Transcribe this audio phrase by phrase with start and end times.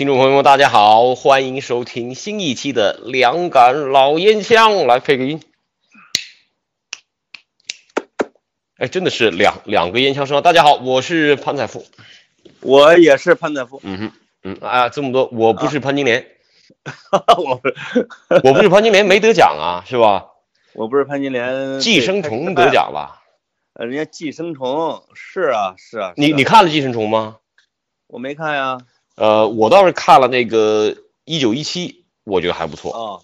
[0.00, 5.42] 听众朋友们，大家好，欢迎收听新一期的两杆老烟枪，来配个音。
[8.78, 10.40] 哎，真的是两两个烟枪声。
[10.40, 11.84] 大家好，我是潘采夫。
[12.62, 13.78] 我也是潘采夫。
[13.84, 16.28] 嗯哼，嗯啊，这么多，我不是潘金莲，
[17.36, 17.60] 我
[18.42, 20.28] 我不是潘金莲，没得奖啊，是吧？
[20.72, 23.20] 我不是潘金莲，寄生虫得奖了。
[23.74, 26.14] 呃，人家寄生虫是啊是啊。
[26.16, 27.36] 你你看了寄生虫吗？
[28.06, 28.78] 我没看呀。
[29.16, 32.92] 呃，我倒是看了那个一九一七，我觉得还不错。
[32.92, 33.22] 哦，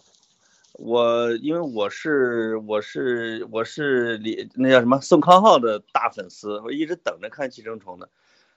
[0.72, 8.10] 我因为我是我是我是李那叫什么宋康昊的大粉丝，我一直等着看寄生虫的，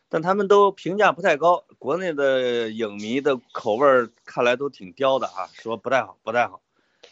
[0.09, 3.87] 但他们都评价不太高，国内的影迷的口味
[4.25, 6.59] 看来都挺刁的啊，说不太好不太好，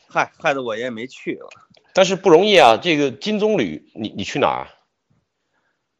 [0.08, 1.50] 害害得我也没去了。
[1.94, 4.68] 但是不容易啊，这个金棕榈，你你去哪儿？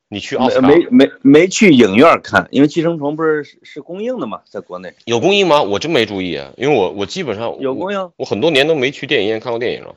[0.10, 5.62] 你去奥斯卡没没没去影院看，因为《寄生虫》不是是公映的嘛，在国内有公映吗？
[5.64, 9.96] 我真没注意啊，因为我我基本上有公映，我很多年都没去电影院看过电影了。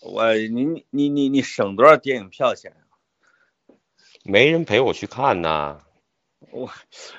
[0.00, 2.82] 我你你你你省多少电影票钱啊？
[4.24, 5.78] 没人陪我去看呐。
[6.50, 6.68] 我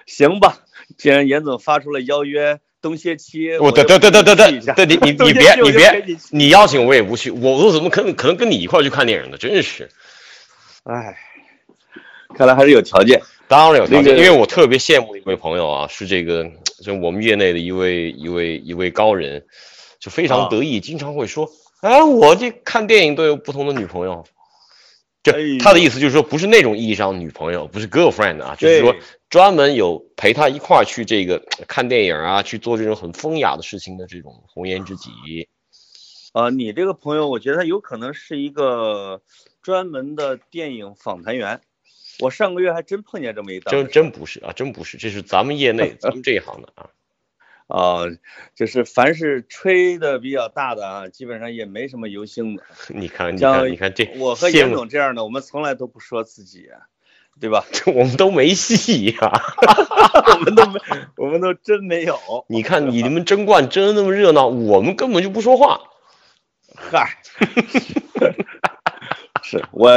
[0.05, 0.65] 行吧，
[0.97, 9.37] 既然严总发出了邀约，东歇期，我对对对对对对，对你你 你别你别你邀请我也不去，我我怎么可能可能跟你一块去看电影呢？
[9.37, 9.89] 真是，
[10.83, 11.17] 哎。
[12.37, 16.47] 看来还是有条件，当然有条件，因为我特别羡慕一位朋友啊，是这个，
[16.83, 19.43] 就我们业内的一位一位一位高人，
[19.99, 21.49] 就非常得意，经常会说，
[21.81, 24.23] 哎，我这看电影都有不同的女朋友，
[25.23, 28.95] 这他的意思就是说，不是那种意义上女朋友，不是 girlfriend 啊，就是说
[29.31, 35.09] 专门有陪他一块儿去这个看电影啊，去做这种很风雅的事情的这种红颜知己。
[36.33, 39.21] 啊，你这个朋友，我觉得他有可能是一个
[39.63, 41.61] 专门的电影访谈员。
[42.19, 46.89] 我上个月还真碰见这么一档，真真不是啊，真不是，这是咱们业内咱们这一行的啊，
[47.67, 48.05] 啊，
[48.55, 52.63] 就是凡是吹的比较大的啊，基本上也没什么油星的。
[52.89, 56.69] 你看，你看，你看这，我和严总这样的，我们从来都不说自己，
[57.39, 57.65] 对吧？
[57.85, 59.31] 我们都没戏呀，
[60.33, 60.79] 我们都没，
[61.17, 62.17] 我们都真没有。
[62.47, 65.81] 你看你们争冠争的那么热闹，我们根本就不说话。
[66.75, 67.17] 嗨，
[69.43, 69.91] 是我。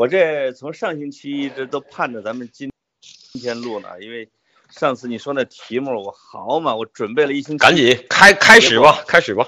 [0.00, 2.72] 我这从上星期一直都盼着咱们今
[3.02, 4.30] 今天录呢，因为
[4.70, 9.46] 上次你说那题目我好嘛，我准备了一星期，赶紧开开始吧，开始吧。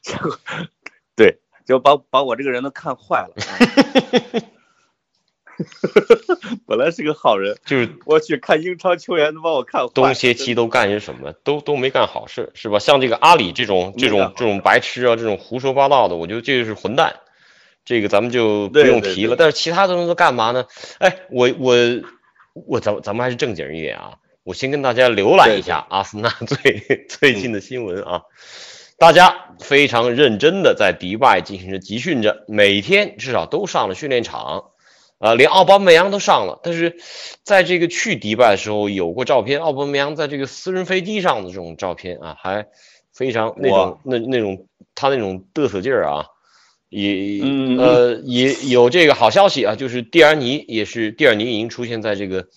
[0.00, 0.38] 结果
[1.14, 3.34] 对，就把把我这个人都看坏了。
[6.66, 9.92] 本来是个好人，就是我去看英超球员都把我看坏。
[9.92, 11.34] 冬歇期都干些什么？
[11.44, 12.78] 都都没干好事，是吧？
[12.78, 17.20] 像这个阿里这种这种这种白痴啊，这种胡说八道的，我觉得这就是混蛋。
[17.90, 20.64] 这个咱们就不用提了，但是其他的人都干嘛呢？
[21.00, 21.74] 哎，我我
[22.64, 24.12] 我咱咱们还是正经一点啊！
[24.44, 28.22] 我先跟大家浏览一下阿森纳 最最近的新闻啊。
[28.96, 34.66] 大家非常认真的在迪拜进行着集训着，每天至少都上了训练场，
[35.18, 36.60] 啊，连奥巴梅扬都上了。
[36.62, 36.94] 但是
[37.42, 42.68] 在这个去迪拜的时候有过照片，奥巴梅扬在这个私人飞机上的这种照片啊，还
[43.12, 46.26] 非常那种那那种他那种嘚瑟劲儿啊。
[46.90, 47.40] 也
[47.78, 52.48] 呃也有这个好消息啊，就是蒂尔尼也是蒂尔尼已经出现在这个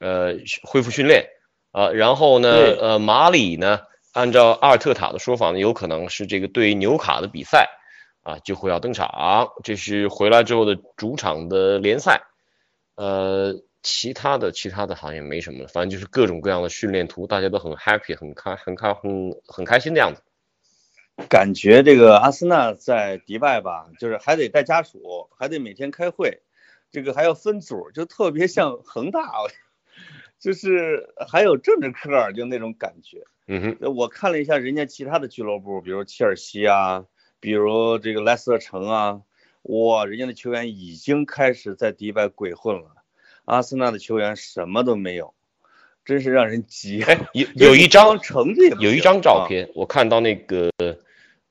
[0.00, 1.26] 呃恢复训练
[1.70, 2.50] 啊，然后呢
[2.80, 3.80] 呃马里呢，
[4.12, 7.68] 按照阿尔特塔的说法呢，有可能是这个对纽卡的比赛
[8.22, 12.22] 啊就会要登场，这是回来之后的主场的联赛，
[12.96, 20.22] 呃其他的其他的好像也没什么了，反正就是各种各样的训练图，大家都很 happy 很开很开很很开心的样子。
[21.28, 26.42] 感觉这个阿森纳在迪拜吧，就是还得带家属，还得每天开会，
[26.90, 29.32] 这个还要分组，就特别像恒大，
[30.40, 33.24] 就是还有政治课，就那种感觉。
[33.46, 37.04] 嗯哼，我看了一下人家其他的俱乐部，比如切尔西啊，
[37.40, 39.20] 比如这个莱斯特城啊，
[39.62, 42.90] 哇，人家的球员已经开始在迪拜鬼混了，
[43.44, 45.34] 阿森纳的球员什么都没有。
[46.04, 47.02] 真是让人急！
[47.08, 50.70] 哎，有有一张成绩，有一张照片，我看到那个，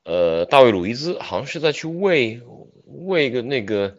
[0.03, 2.41] 呃，大卫·鲁伊兹好像是在去喂
[2.85, 3.97] 喂个那个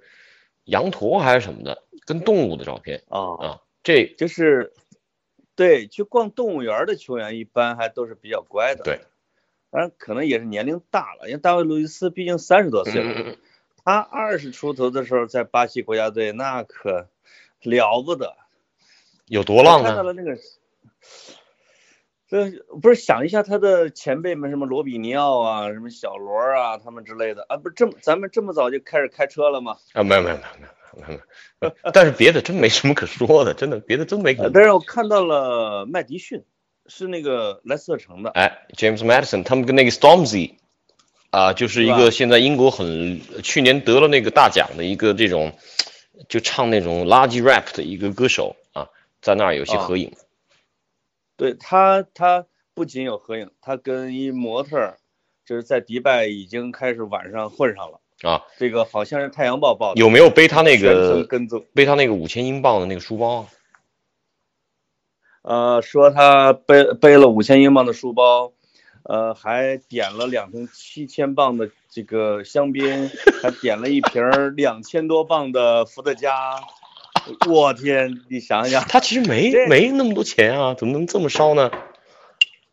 [0.64, 4.72] 羊驼还是什么的，跟动物的照片啊啊，这就是，
[5.56, 9.00] 对，去逛动物园的球员一般还都是比较乖的，对，
[9.70, 13.36] 当然可能也是年龄大了，因为大卫·路易斯毕竟三十多岁了，嗯
[13.86, 17.10] 他二十出头的时候在巴西国家队那可
[17.60, 18.34] 了不得，
[19.26, 19.88] 有多浪呢？
[19.88, 20.36] 看到了那个，
[22.28, 22.50] 这
[22.80, 29.76] 不是想一下他的前辈们，什么罗比尼奥啊，什么小罗啊，他们之类的啊，不是这么咱们这么早就开始开车了吗？
[29.92, 31.20] 啊，没有没有没有没有没有
[31.60, 34.50] 没有，但是别的真没什么可说的，真的别的真没可呃。
[34.52, 36.44] 但是我看到了麦迪逊，
[36.86, 40.56] 是那个莱斯特城的，哎，James Madison 他们跟那个 Stormzy
[41.30, 45.52] 啊，就是一个现在英国很去年得了那个大奖的一个这种，
[46.28, 48.63] 就唱那种垃圾 rap 的一个歌手啊，
[49.24, 50.12] 在那儿有些啊合影。
[51.34, 52.44] 对他，他
[52.74, 54.98] 不仅有合影，他跟一模特儿，
[55.46, 58.00] 就是在迪拜已经开始晚上混上了。
[58.22, 61.64] 啊，这个好像是《太阳报》报的，有没有背他那个跟踪？
[61.74, 63.48] 背他那个五千英镑的那个书包啊？
[65.42, 68.52] 呃，说他背背了五千英镑的书包，
[69.04, 73.10] 呃，还点了两瓶七千磅的这个香槟，
[73.42, 76.60] 还点了一瓶两千多磅的伏特加。
[77.48, 81.70] 我天，你想想， 他其实没没那么多钱啊，怎么能这么烧呢？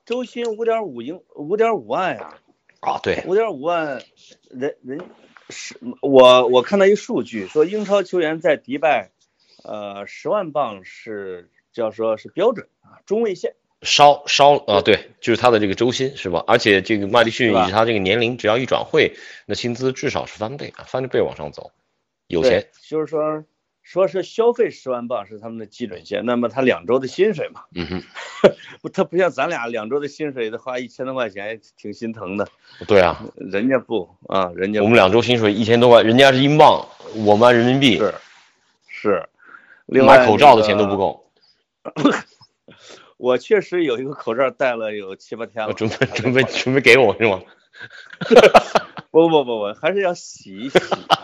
[0.06, 2.36] 周薪五点五英五点五万呀、
[2.81, 4.01] 啊，对，五点五万，
[4.50, 5.01] 人人
[5.50, 9.12] 是我我看到一数据说英超球员在迪拜，
[9.63, 13.53] 呃，十万镑是叫说是标准啊，中位线。
[13.83, 16.44] 烧烧啊，对，就是他的这个周薪是吧？
[16.45, 19.15] 而且这个麦迪逊以他这个年龄，只要一转会，
[19.48, 21.71] 那薪资至少是翻倍啊，翻着倍往上走，
[22.27, 23.44] 有钱，就是说
[23.83, 28.03] 说是消费十万镑是他们的基准线，那么他两周的薪水嘛，嗯哼，
[28.81, 32.47] 不，他不像咱俩两周的薪水得花一千多块钱，挺心疼的。
[32.87, 36.87] 对啊，人家不啊，人家我们两周薪水一千多块，人家是英镑，
[37.25, 38.13] 我们按人民币是
[38.87, 39.29] 是，
[39.87, 41.31] 另外买口罩的钱都不够。
[43.17, 47.41] 我确实有一个口罩戴了有七八天了，准备准备准备给我是吗？
[49.11, 50.79] 不不不不，还是要洗一洗
[51.09, 51.20] 啊，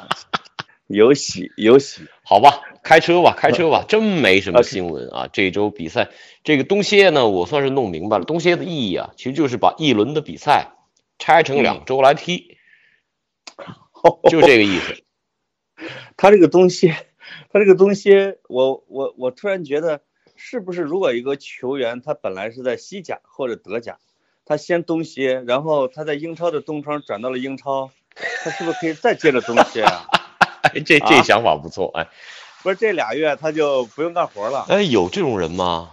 [0.87, 2.01] 有喜有喜。
[2.23, 5.27] 好吧，开车吧，开车吧，真没什么新闻啊。
[5.31, 6.09] 这周比赛，
[6.43, 8.25] 这个冬歇呢，我算是弄明白了。
[8.25, 10.71] 冬歇的意义啊，其实就是把一轮的比赛
[11.19, 12.57] 拆成两周来踢，
[14.31, 14.95] 就这个意思。
[16.17, 16.93] 他这个东西，
[17.51, 20.01] 他这个东西，我我我突然觉得，
[20.35, 23.99] 是不是如果一个球员他本来是在西甲或者德甲，
[24.45, 27.91] 他先冬歇，然后他在英超的冬窗转到了英超，
[28.43, 30.07] 他是不是可以再接着冬歇啊？
[30.73, 32.07] 哎，这这啊想法不错，哎
[32.63, 34.65] 不是这俩月他就不用干活了？
[34.67, 35.91] 哎，有这种人吗？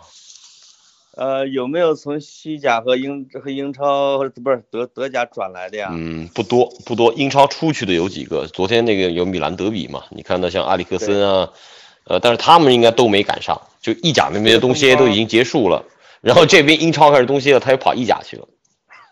[1.17, 5.91] 呃，有没有从西甲和英和英超不是德德甲转来的呀？
[5.93, 11.51] 嗯，不多不多，英超出去的有几个，昨天那个有米兰德比嘛，你看到像阿里克森啊，
[12.05, 15.85] 呃，但是他们应该都没赶上，就意甲那边的东西都已经结束了，
[16.21, 18.49] 然后这边英超开始东西了，他又跑意甲去了。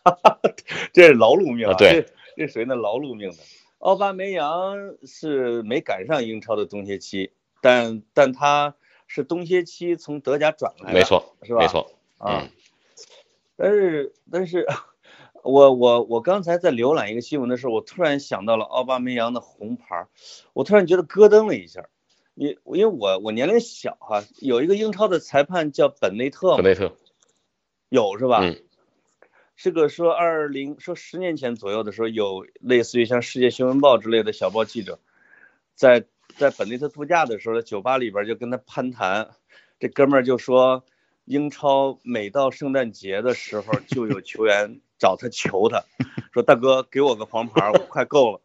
[0.93, 2.05] 这是劳碌命啊对
[2.37, 3.37] 这谁呢劳碌命的。
[3.83, 8.77] 奥巴梅扬是没赶上英超的冬歇期，但但他
[9.09, 12.51] 是冬歇期从德甲转来的，没错，是吧没错，啊嗯。
[13.57, 14.69] 但是但是，
[15.43, 20.07] 我我我刚才在浏览一个新闻的时候，我突然想到了奥巴梅扬的红牌，
[20.53, 21.89] 我突然觉得咯噔了一下。
[22.35, 26.93] 因因为我我年龄小哈、有一个英超的裁判叫本内特嘛，本内特，
[27.89, 28.39] 有是吧？
[28.43, 28.63] 嗯
[29.57, 34.99] 这个说二零说十年前左右的时候，有类似于像《世界新闻报》之类的小报记者，
[35.75, 36.05] 在
[36.37, 39.31] 在本内特度假的时候，酒吧里边就跟他攀谈，
[39.79, 40.85] 这哥们儿就说，
[41.25, 45.85] 英超每到圣诞节的时候，就有球员找他求他，
[46.33, 48.41] 说大哥给我个黄牌，我快够了。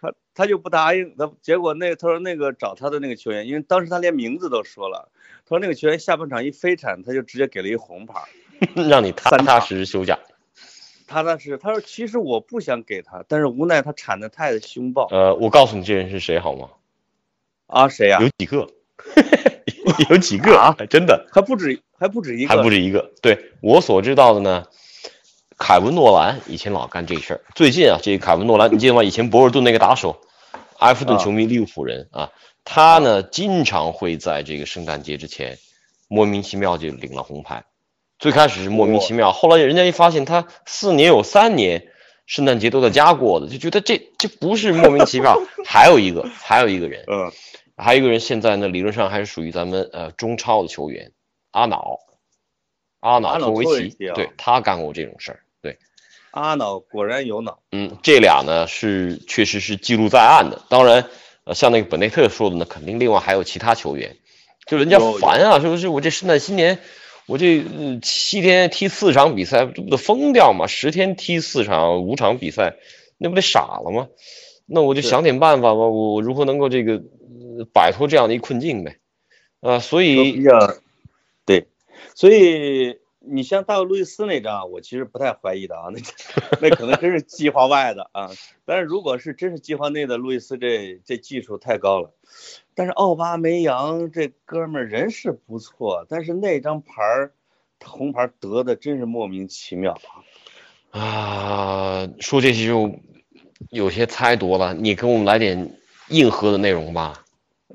[0.00, 5.10] 他他就不答应，他结果那他说那个找他的那个球员，因为当时他连名字都说了，
[5.44, 8.22] 他说那个球员下半场一飞铲，他就直接给了一红牌。
[8.88, 10.18] 让你踏踏实实休假。
[11.06, 16.68] 踏踏实实他说其实我不想给他，但是无奈他产的太凶暴呃，我告诉你这人是谁好吗？
[17.66, 18.68] 啊，谁呀、有几个，
[20.10, 20.74] 有几个啊？
[20.88, 23.12] 真的还不止还不止一个，还不止一个。
[23.20, 24.66] 对我所知道的呢，
[25.58, 27.40] 凯文诺兰以前老干这事儿。
[27.54, 29.04] 最近啊，这个凯文诺兰，你记得吗？
[29.04, 30.20] 以前博尔顿那个打手，
[30.78, 32.30] 埃弗顿球迷利物浦人啊，
[32.64, 35.58] 他呢经常会在这个圣诞节之前
[36.08, 37.64] 莫名其妙就领了红牌。
[38.22, 41.88] 最开始是莫名其妙，后来人家一发现他四年有三年
[42.24, 45.42] 圣诞节都在家过的，就觉得这这不是莫名其妙。
[45.66, 47.32] 还有一个，还有一个人，嗯
[47.76, 51.10] 还有一个人现在呢，理论上还是属于咱们呃中超的球员，
[51.50, 51.98] 阿瑙，
[53.00, 55.40] 阿瑙托维奇，对他干过这种事儿。
[55.60, 55.78] 对，
[56.30, 60.62] 阿瑙果然有脑，嗯，这俩呢是确实是记录在案的。
[60.68, 61.08] 当然，
[61.42, 64.16] 呃，像那个本内特说的呢，肯定另外还有其他球员，
[64.68, 65.88] 就人家烦啊，是不是？
[65.88, 66.78] 我这圣诞新年
[67.26, 70.66] 我这呃七天踢四场比赛，这不得疯掉吗？
[70.66, 72.76] 十天踢四场五场比赛，
[73.18, 74.08] 那不得傻了吗？
[74.66, 78.96] 那我就想点办法吧，我我如何能够这个呃摆脱这样的一困境呗？
[79.60, 80.42] 啊，所以
[81.44, 81.66] 对，
[82.14, 86.00] 所以你像大卫路易斯那张，我其实不太怀疑的啊，那
[86.60, 88.30] 那可能真是计划外的啊。
[88.64, 92.12] 但是如果是真是计划内的，路易斯这这技术太高了。
[92.74, 97.32] 但是奥巴梅扬这哥们人是不错，但是那张牌儿
[97.84, 99.92] 红牌得的真是莫名其妙
[100.90, 101.00] 啊。
[101.00, 102.92] 啊，说这些就
[103.70, 107.21] 有些猜多了，你给我们来点硬核的内容吧。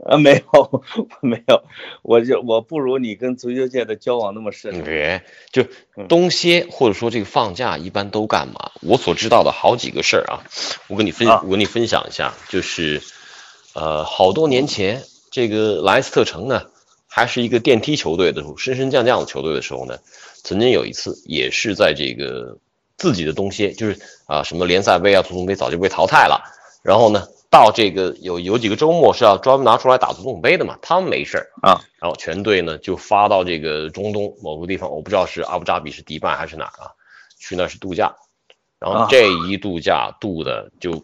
[0.06, 0.84] 啊，没有，
[1.22, 1.64] 没有，
[2.02, 4.82] 我就我不如你跟足球界的交往那么深你。
[4.82, 5.66] 别就
[6.08, 8.72] 冬歇或者说这个放假一般都干嘛？
[8.82, 10.44] 我所知道的好几个事儿啊，
[10.88, 13.02] 我跟你分啊我跟你分享一下，就是
[13.74, 16.64] 呃好多年前这个莱斯特城呢
[17.08, 19.98] 还是一个电梯球队的时候，升升降降的球队的时候呢，
[20.44, 22.58] 曾经有一次也是在这个
[22.98, 26.44] 自己的冬歇，就是啊什么联赛杯啊、足总杯早就被淘汰了，
[26.84, 31.48] 然后呢到这个有有几个周末是要专门拿出来打足总杯的嘛，他们没事儿。
[31.62, 36.92] 啊，然后全队呢就发到这个中东某个地方，我不知道是阿布扎比是迪拜还是哪儿啊，
[37.40, 38.16] 去那是度假，
[38.80, 39.08] 然后啊。
[39.10, 41.04] 这一度假度的就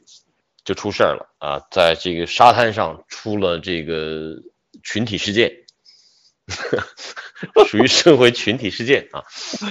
[0.66, 4.36] 就出事儿了啊，在这个沙滩上出了这个
[4.84, 5.52] 群体事件。
[7.68, 9.24] 属于社会群体事件啊，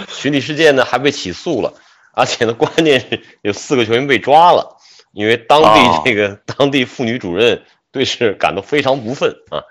[0.09, 1.75] 群体事件呢还被起诉了，
[2.15, 4.79] 而且呢，关键是有四个球员被抓了，
[5.13, 9.65] 因为当哦地这个、 当地妇女主任对事感到非常不忿啊，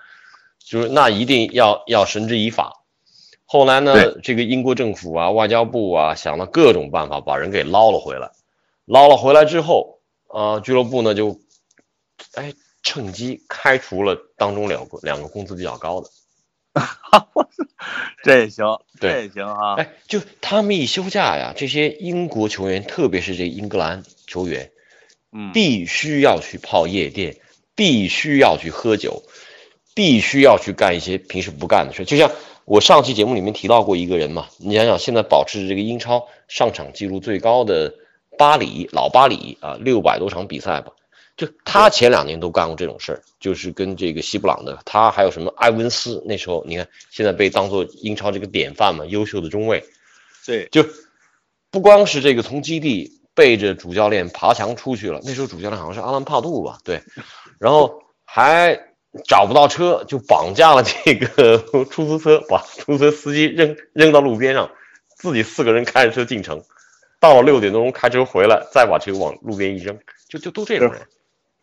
[0.60, 2.83] 就是那一定要要绳之以法。
[3.45, 8.31] 后来呢，这个英国政府啊、外交部啊想了各种办法把人给捞了回来，
[8.86, 11.39] 捞了回来之后，啊、俱乐部呢就，
[12.36, 16.10] 哎，趁机开除了当中两个两个工资比较高的。
[18.24, 19.75] 这也行，这也行啊。
[19.75, 24.71] 哎，就他们一休假呀，这些英国球员，特别是这英格兰球员，嗯，
[25.54, 27.38] 必须要去泡夜店，
[27.76, 29.24] 必须要去喝酒，
[29.96, 32.06] 必须要去干一些平时不干的事。
[32.06, 32.32] 就像
[32.66, 37.94] 我上期节目里面提到过一个人嘛，你想想，现在保持这个英超上场记录最高的
[38.38, 40.92] 巴里老巴里啊，六百多场比赛吧。
[41.38, 49.84] 就他前两年都干过这种事儿，就是跟这个西布朗的，他还有什么埃文斯，那时候你看现在被当做英超这个典范嘛，优秀的中卫，
[50.46, 50.86] 对，就
[51.72, 57.02] 不光是这个从基地背着主教练爬墙出去了，那时候主教练好像是阿兰帕杜吧，对，
[57.60, 58.80] 然后还
[59.26, 64.72] 找不到车，就绑架了这个出租车，把出租车司机扔扔到路边上，
[65.16, 66.64] 自己四个人开着车进城，
[67.20, 71.08] 到了六点多钟开车回来，再把车往路边一扔，就就都这种人，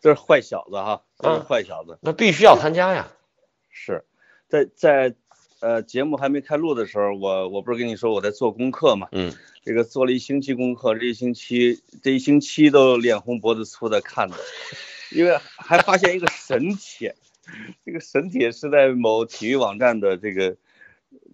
[0.00, 1.98] 这是坏小子哈，这是嗯坏小子。
[2.00, 3.08] 那必须要参加呀，
[3.70, 4.04] 是
[4.48, 5.14] 在在
[5.60, 9.08] 呃节目还没开录的时候，我我不是跟你说我在做功课嘛？
[9.12, 9.32] 嗯，
[9.64, 14.36] 这个做了一星期功课，这一星期这一星期都脸红脖子粗的看的，
[15.12, 17.16] 因为还发现一个神帖，
[17.84, 20.56] 这个神帖是在某体育网站的这个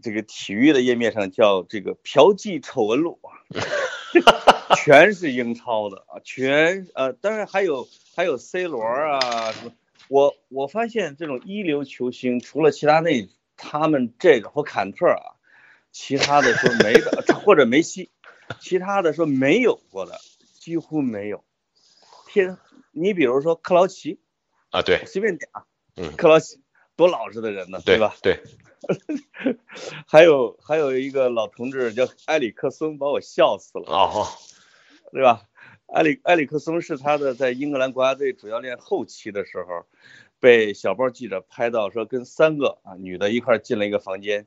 [0.02, 3.18] 这个体育的页面上叫这个嫖妓丑闻录，
[4.84, 9.72] 全是英超的啊，全呃，当然还有还有 C 罗啊什么。
[10.08, 13.28] 我我发现这种一流球星，除了齐达内
[13.66, 15.40] 他们这个和坎特啊，
[15.90, 18.10] 其他的说没的， 或者梅西，
[18.60, 20.20] 其他的说没有过的
[20.60, 21.42] 几乎没有。
[22.28, 22.58] 天，
[22.92, 24.20] 你比如说克劳奇，
[24.70, 25.64] 啊，对随便点啊，
[25.96, 26.60] 嗯克劳奇
[26.94, 28.14] 多老实的人呢，对吧？
[28.22, 28.42] 对，
[30.06, 33.84] 还有还有一个老同志叫埃里克松，把我笑死了。
[33.86, 34.28] 哦，
[35.10, 35.42] 对吧？
[35.88, 39.86] 埃里埃里克松是他的在英格兰国家队主教练后期的时候，
[40.44, 44.46] 被小报记者拍到说跟三个啊女的一块儿进了一个房间。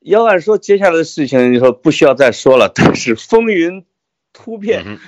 [0.00, 3.86] 要按说接下来的事情，你说不需要再说了，但是风云
[4.32, 4.98] 突变，嗯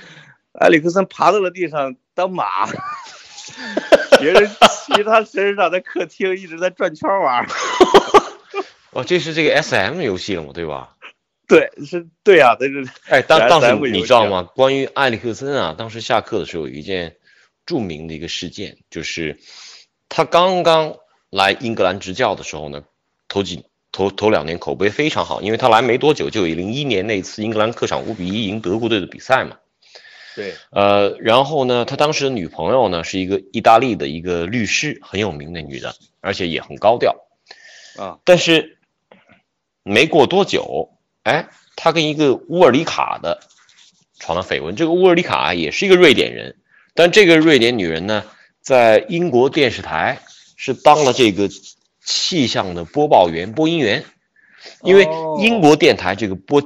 [0.53, 2.67] 埃里克森爬到了地上当马，
[4.17, 4.49] 别人
[4.85, 7.47] 骑他身上，在客厅一直在转圈玩儿。
[8.91, 10.95] 哦，这是这个 S M 游戏了嘛，对吧？
[11.49, 14.43] 对，是对呀、这是哎，当当时你知道吗？
[14.55, 17.17] 关于埃里克森啊，当时下课的时候有一件
[17.65, 19.39] 著名的一个事件，就是
[20.09, 20.97] 他刚刚
[21.29, 22.83] 来英格兰执教的时候呢，
[23.27, 29.57] 头几头头两年口碑非常好，因为他来没多久就有零一年那次英格兰客场五比一赢德国队的比赛嘛。
[30.33, 37.27] 对，呃，然后呢，他当时的女朋友呢是一个意大利的一个律师，很有名的女的，而且也很高调。
[37.97, 38.79] 啊，但是
[39.83, 43.41] 没过多久，哎，他跟一个乌尔里卡的
[44.19, 44.77] 传了绯闻。
[44.77, 46.55] 这个乌尔里卡也是一个瑞典人，
[46.93, 48.23] 但这个瑞典女人呢，
[48.61, 50.19] 在英国电视台
[50.57, 51.49] 是当了这个
[52.03, 54.03] 气象的播报员、播音员。
[54.83, 56.61] 因为哦英国电台这个播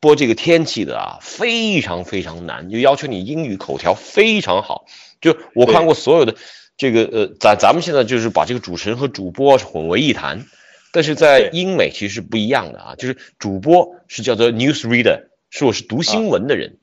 [0.00, 4.84] 播这个天气的啊，非常非常难，就要求你英语口条非常好。
[5.18, 6.34] 就我看过所有的
[6.76, 10.44] 这个呃，咱咱们现在就是把这个主持人和主播混为一谈，
[10.92, 16.76] 但是在英美其实是不一样的啊，就是主播是叫做 news reader，是我是读新闻的人。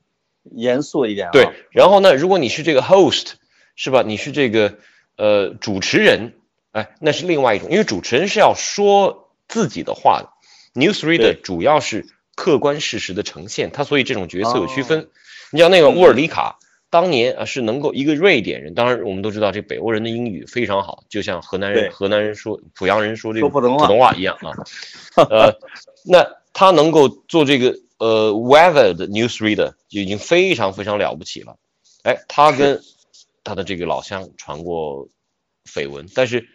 [0.43, 1.31] 严肃一点啊。
[1.31, 3.33] 对，然后呢，如果你是这个 host，
[3.75, 4.03] 是吧？
[4.05, 4.77] 你是这个
[5.17, 6.33] 呃主持人，
[6.71, 10.29] 哎，那是另外一种，因为主持人是要说自己的话的
[10.79, 12.05] ，news reader 对主要是
[12.35, 15.01] 客观事实的呈现，他所以这种角色有区分。
[15.01, 15.07] 哦
[15.51, 16.59] 你像那个沃尔里卡。
[16.91, 24.49] 当年啊是能够一个瑞典人，当然我们都知道这北欧人的英语非常好，就像河南人河南人说濮阳人说这个普通话一样啊。
[25.29, 25.55] 呃，
[26.03, 31.57] 那他能够做这个呃 weather 的 news reader 就已经非常非常了不起了。
[32.01, 32.81] 哎，他跟
[33.43, 35.07] 他的这个老乡传过
[35.65, 36.47] 绯闻，但是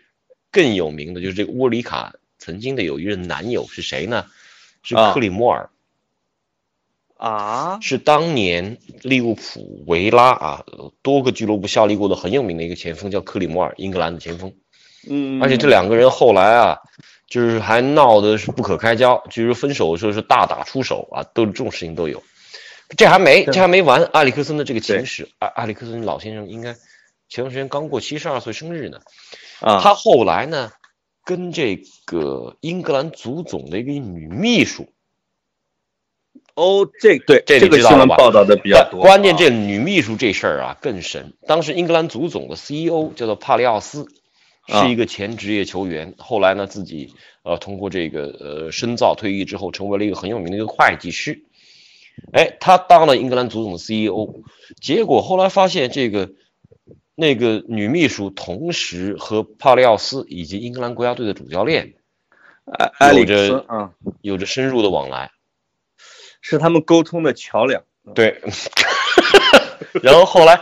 [0.51, 4.27] 更有名的就是这个乌尔里卡曾经的有一任男友是谁呢？
[4.83, 5.71] 是啊克里莫尔，
[7.17, 10.65] 啊，是当年利物浦、维拉啊
[11.01, 14.55] 多个俱乐部效力过的很有名的一个前锋，叫克里莫尔，英格兰的前锋。
[15.09, 16.79] 嗯，而且这两个人后来啊，
[17.29, 22.23] 就是还闹的是不可开交，就是分手的时候是大打出手啊，都这种事情都有。
[22.97, 26.75] 这还没这还没完，埃里克森的这个情史，埃埃里克森老先生应该
[27.29, 29.01] 前段时间刚过七十二岁生日呢。
[29.61, 30.71] 啊，他后来呢，
[31.25, 34.89] 跟这个英格兰足总的一个女秘书，
[36.55, 39.01] 哦，这对这这个新闻报道的比较多。
[39.01, 41.33] 关键啊这女秘书这事儿啊更神。
[41.47, 44.07] 当时英格兰足总的 CEO 叫做帕利奥斯，啊
[44.67, 51.45] 是一个前职业球员，后来呢自己呃通过这个呃深造退役之后，成为了一个很有名的一个会计师。
[52.33, 54.43] 哎，他当了英格兰足总的 CEO，
[54.81, 56.31] 结果后来发现这个
[57.15, 61.95] 那个女秘书同时和帕利奥斯以及英格兰国家队的主教练
[62.65, 63.91] 埃埃里克有着森啊，
[64.21, 65.31] 有着深入的往来。
[66.41, 67.83] 是他们沟通的桥梁。
[68.15, 68.43] 对，
[70.03, 70.57] 然后后来，《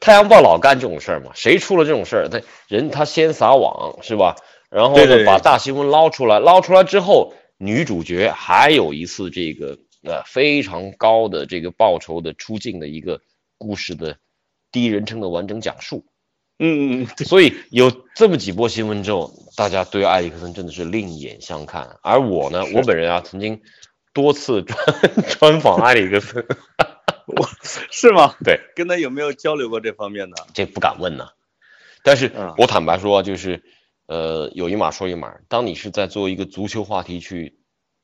[0.00, 4.36] 太阳报》老干这种事儿嘛，谁出了这种事儿，他人他先撒网是吧？
[4.70, 13.20] 然后呢，把大新闻捞出来，捞出来之后，女主角还有一次这个呃非常高的这个报酬的出镜的一个
[13.58, 14.16] 故事的
[14.70, 16.06] 第一人称的完整讲述。
[16.58, 21.98] 嗯嗯嗯， 所以有这么几波新闻之后，大家对埃里克森真的是另眼相看。
[22.02, 23.60] 而我呢，我本人啊，曾经
[24.14, 24.78] 多次专
[25.38, 26.46] 专访埃里克森。
[27.90, 28.34] 是吗？
[28.44, 30.46] 对，跟他有没有交流过这方面的？
[30.54, 31.30] 这不敢问呐。
[32.04, 33.62] 但是嗯我坦白说，就是
[34.06, 35.34] 呃，有一码说一码。
[35.48, 37.58] 当你是在做一个足球话题去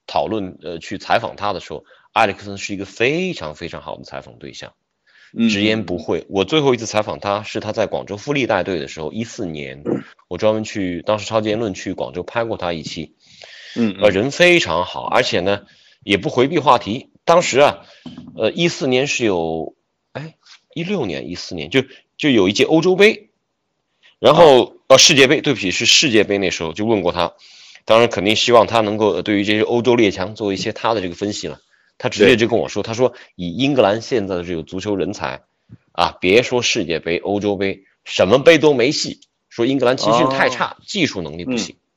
[0.06, 4.74] 讨论、呃，去采访他的时候，埃里克森是一个非常非常好的采访对象，
[5.36, 6.26] 嗯直言不讳。
[6.28, 9.82] 我最后一次采访他是他在广州富力带队的时候，一四年，
[10.28, 13.16] 我专门去当时超级言论去广州拍过他一期，
[13.76, 15.66] 嗯呃，人非常好，而且呢
[16.04, 17.10] 也不回避话题。
[17.28, 17.84] 当时啊，
[18.38, 19.76] 呃，一四年是有，
[20.12, 20.36] 哎，
[20.74, 21.84] 一六年、一四年就
[22.16, 23.28] 就有一届欧洲杯，
[24.18, 27.34] 然后呃世界杯，对不起是世界杯那时候就问过他，
[27.84, 31.60] 当然肯定希望他能够呃对于这些欧洲列强做一些他的这个分析了。
[31.98, 35.42] 他直接就跟我说，他说以英格兰现在的这个足球人才，
[35.92, 39.20] 啊，别说世界杯、欧洲杯，什么杯都没戏。
[39.50, 41.76] 说英格兰青训太差，技术能力不行。
[41.76, 41.87] 嗯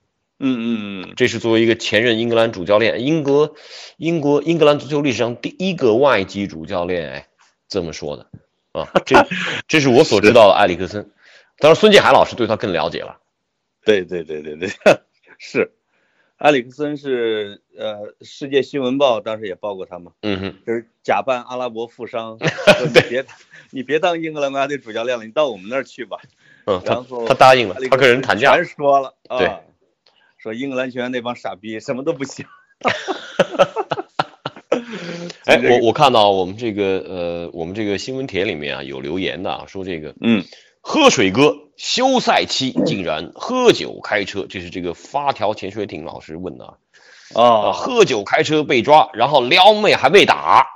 [0.44, 3.56] 嗯嗯，这是作为一个前任英格兰主教练，英国
[3.98, 7.28] 英国英格兰足球历史上第一个外籍主教练，哎，
[7.70, 8.28] 这么说的
[8.72, 9.16] 啊，这
[9.68, 11.12] 这是我所知道的 埃里克森。
[11.60, 13.20] 当然，孙继海老师对他更了解了。
[13.86, 14.70] 对对对对对，
[15.38, 15.72] 是。
[16.38, 23.26] 埃里克森是呃，世界新闻报当时也报过他嘛，嗯哼，就是假扮阿拉伯富商， 说你别
[23.70, 26.18] 你别当英格兰国家队主教练了，你到我们那儿去吧。
[26.66, 28.66] 嗯，他然后他答应了他跟人谈价全。
[28.66, 29.52] 说了啊，对
[30.42, 32.46] 说英格兰球员那帮傻逼什么都不行。
[35.46, 40.44] 哎，这个我我看到我们这个呃，我们这个新闻帖里面啊有留言的啊，说这个嗯，
[40.80, 46.74] 喝水哥休赛期竟然喝酒开车，这是这个发条潜水艇老师问的啊。
[47.34, 50.68] 啊，哦，喝酒开车被抓，然后撩妹还被打。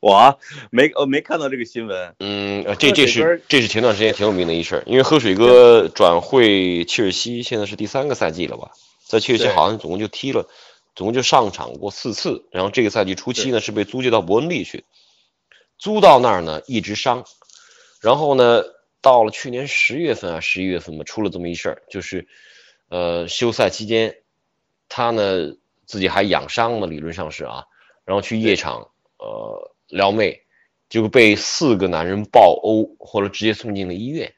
[0.02, 0.38] 我
[0.70, 2.14] 没我没看到这个新闻。
[2.18, 8.70] 嗯，呃这这是这是前段时间挺有名的一事儿，因为喝水哥转会切尔西，现在是第三个赛季了吧？
[9.06, 10.48] 在切尔西好像总共就踢了，
[10.94, 14.84] 总共就上场过四次，然后这个赛季初期呢是被租借到伯恩利去，
[15.78, 17.24] 租到那儿呢一直伤，
[18.00, 18.62] 然后呢
[19.02, 22.26] 到了去年十月份啊十一月份吧，出了这么一事儿，就是
[22.88, 24.16] 呃休赛期间，
[24.88, 25.54] 他呢
[25.86, 27.64] 自己还养伤了，理论上是啊，
[28.04, 30.42] 然后去夜场呃撩妹，
[30.88, 34.32] 就被四个男人暴殴，或者直接送进了医院。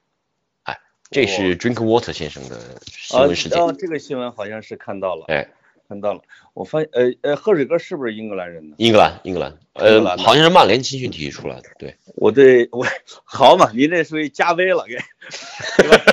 [0.64, 0.78] 哎，
[1.10, 3.60] 这是 Drinkwater 先生的新啊闻事件。
[3.60, 5.26] 哦，这个新闻好像是看到了。
[5.28, 5.48] 哎，
[5.88, 6.22] 看到了。
[6.54, 8.74] 我发现，呃呃，贺水哥是不是英格兰人呢？
[8.78, 11.70] 英格兰，英格兰，呃，好像是曼联青训体系出来的。
[11.78, 12.86] 对，我对我
[13.24, 14.96] 好嘛，您这属于加微了，给，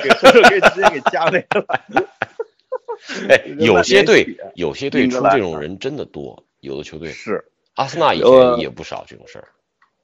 [0.02, 1.80] 给贺水哥直接给加微了。
[3.28, 9.48] 哎，有些队，有些队出这种人真的多，有的球队是，阿森纳以前也不少这种事儿。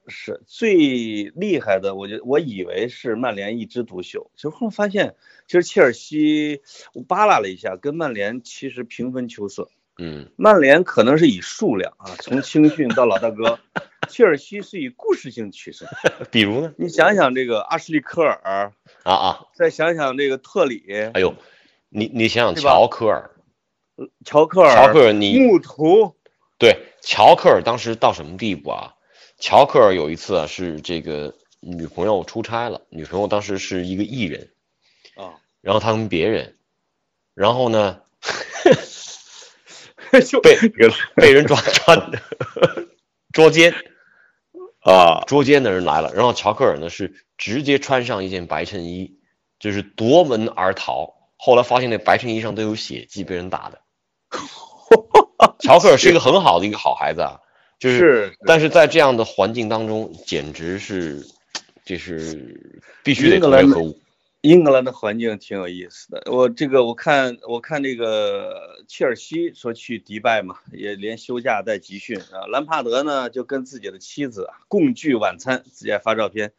[0.09, 5.15] 是最厉害的，我觉得我以为是曼联一枝独秀，其实后来发现，
[5.47, 6.61] 其实切尔西
[6.93, 9.69] 我扒拉了一下，跟曼联其实平分秋色。
[9.99, 13.59] 嗯，曼联可能是以数量啊，从青训到老大哥，
[14.07, 15.87] 切尔西是以故事性取胜。
[16.31, 16.73] 比如呢？
[16.77, 18.39] 你想想这个阿什利科尔
[19.03, 21.33] 啊啊，再想想这个特里，哎呦，
[21.89, 23.31] 你你想想乔科尔，
[24.23, 26.15] 乔科尔，乔科尔，你穆图，
[26.57, 28.93] 对，乔克尔当时到什么地步啊？
[29.39, 34.49] 乔克尔有一次啊，是这个女朋友出差了，女朋友当时是一个艺人，
[35.15, 36.55] 啊，然后他跟别人，
[37.35, 38.01] 然后呢，
[40.25, 40.57] 就被
[41.15, 42.09] 被人抓抓
[43.31, 43.75] 捉奸，
[44.79, 49.19] 啊，捉奸的人来了，然后乔克尔呢是直接穿上一件白衬衣，
[49.59, 53.81] 就是夺门而逃，后来发现那白衬衣上都有血迹，被人打的。
[55.59, 57.39] 乔克尔是一个很好的一个好孩子啊。
[57.79, 61.23] 就是，但是在这样的环境当中，简直是，
[61.85, 63.99] 就是必须得同和物。
[64.41, 66.23] 英格兰的环境挺有意思的。
[66.25, 72.47] 我这个我看，我看这个切尔西说去迪拜嘛，也连休假带集训啊。
[72.51, 76.53] 兰帕德呢就跟自己的妻子共聚晚餐，直接发照片。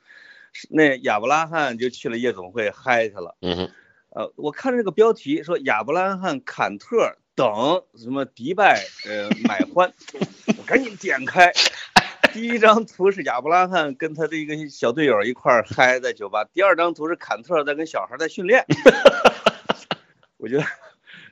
[0.71, 3.37] 那亚伯拉罕就去了夜总会嗨去了。
[3.41, 3.71] 嗯哼。
[4.11, 7.17] 呃，我看这个标题说亚伯拉罕坎特。
[7.39, 9.93] 等什么迪拜呃买欢，
[10.59, 11.53] 我赶紧点开，
[12.33, 18.67] 第一张图是亚伯拉罕跟他的一个小队友一块儿嗨在酒吧，第二张图是坎特在跟小孩在训练，
[20.37, 20.65] 我觉得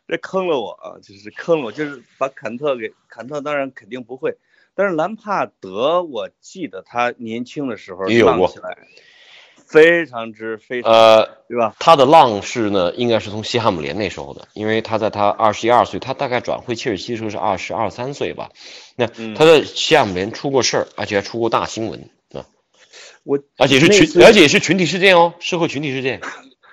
[0.07, 4.39] 这坑了我啊，就是坑了我，就是把坎特给坎特，当然肯定不会，
[4.77, 8.79] 但是兰帕德我记得他年轻的时候浪起来。
[9.67, 11.75] 非常之非常呃，对吧？
[11.79, 18.51] 他的浪是呢，应该是从西汉姆联那时候的，因为他在他二十一二岁，他大概转会切尔西的时候是二十二三岁吧。
[18.97, 22.47] 那他在西汉姆联出过事儿，而且还出过大新闻啊。
[23.25, 26.21] 我而且是群，而且是群体事件哦，社会群体事件。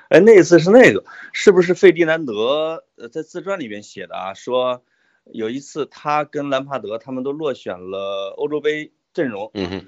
[0.10, 4.34] 哎， 那一次是那个，是不是费迪南德呃在自传里面写的啊？
[4.36, 4.84] 说
[5.32, 9.88] 有一次他跟兰帕德他们都落选了欧洲杯阵容，嗯哼，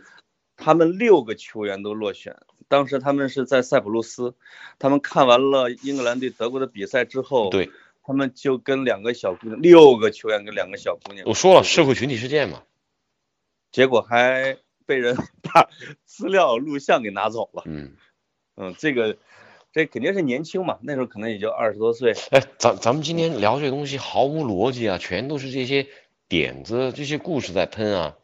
[0.58, 2.38] 他们六个球员都落选。
[2.68, 4.34] 当时他们是在塞浦路斯，
[4.80, 7.70] 他们看完了英格兰对德国的比赛之后，对，
[8.04, 12.64] 他们就跟两个小姑娘，六个球员跟两个小姑娘，我说了社会群体事件嘛，
[13.72, 15.70] 结果还被人 把
[16.06, 17.64] 资料录像给拿走了。
[17.66, 17.96] 嗯
[18.56, 19.18] 嗯，这个
[19.74, 22.14] 这肯定是年轻嘛，那时候可能也就二十多岁。
[22.32, 25.88] 哎，咱咱们今天聊这东西毫无逻辑啊，全都是这些
[26.28, 28.16] 点子、这些故事在喷啊。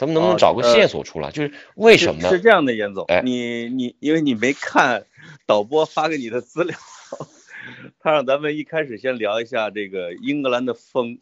[0.00, 1.30] 咱们能不能找个线索出来？
[1.30, 3.04] 就是为什么是这样的，严总？
[3.22, 5.04] 你你因为你没看
[5.44, 6.74] 导播发给你的资料，
[8.00, 11.18] 他让咱们一开始先聊一下这个英格兰的风，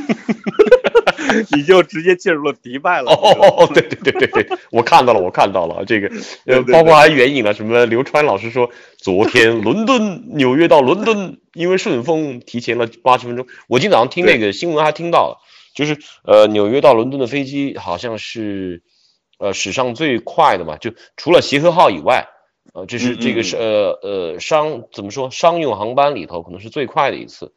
[1.56, 3.12] 你就直接进入了迪拜了。
[3.12, 6.10] 哦，对对对对对，我看到了，我看到了这个，
[6.44, 7.86] 呃，包括还援引了什么？
[7.86, 13.46] 刘川老师说，昨天 伦敦、纽约到伦敦，因为顺风提前了八十分钟。
[13.68, 15.40] 我今早上听那个新闻还听到了。
[15.80, 18.82] 就是呃，纽约到伦敦的飞机好像是，
[19.38, 22.28] 呃，史上最快的嘛，就除了协和号以外，
[22.74, 27.54] 呃，这是这个是呃呃商怎么说商用航班里头可能是最快的一次，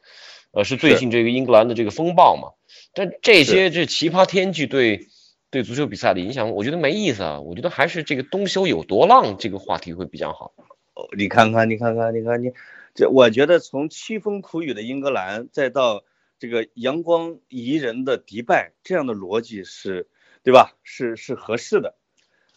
[0.52, 2.52] 呃，是最近这个英格兰的这个风暴嘛。
[2.94, 5.06] 但这些这奇葩天气对
[5.50, 7.40] 对足球比赛的影响，我觉得没意思啊。
[7.40, 10.54] 我觉得还是这个冬休有多浪这个话题会比较好。
[10.94, 12.52] 哦，你看看，你看看，你看你，
[12.94, 16.04] 这我觉得从凄风苦雨的英格兰再到。
[16.38, 20.08] 这个阳光宜人的迪拜，这样的逻辑是，
[20.42, 20.74] 对吧？
[20.82, 21.94] 是是合适的。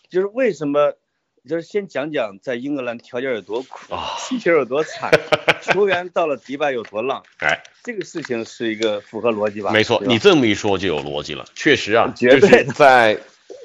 [0.10, 0.94] 就是为什么？
[1.48, 5.12] 就是先讲讲在英格兰条件有多苦，踢球有多惨，
[5.64, 7.24] 球员到了迪拜有多浪。
[7.40, 9.72] 哎，这个事情是一个符合逻辑吧？
[9.72, 11.46] 没错，你这么一说就有逻辑了。
[11.56, 13.18] 确实啊，绝对在。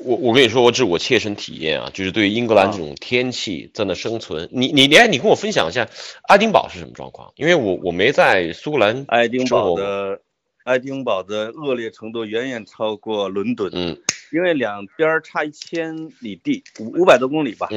[0.05, 5.89] 我我跟你说，我这是我切身体验啊，就是对于英格兰这种天气在那生存，你你你，你跟我分享一下
[6.29, 7.33] 爱丁堡是什么状况？
[7.37, 9.05] 因为我我没在苏格兰。
[9.09, 10.21] 爱丁堡的
[10.65, 13.99] 爱丁堡的恶劣程度远远超过伦敦，嗯，
[14.33, 17.69] 因为两边差一千里地，五五百多公里吧，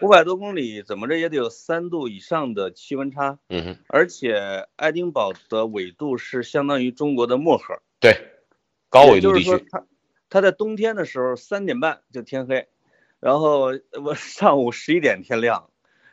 [0.00, 8.16] 五百多公里怎么着也得有三度以上的气温差，嗯哼，而且爱丁堡的纬度是相当于中国的漠河，对，
[8.88, 9.50] 高纬度地区。
[9.70, 9.84] 它
[10.40, 12.68] 在冬天的时候三点半就天黑，
[13.20, 15.70] 然后我 上午十一点天亮，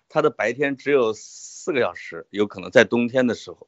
[0.10, 3.67] 它的白天只有四个小时，有可能在冬天的时候，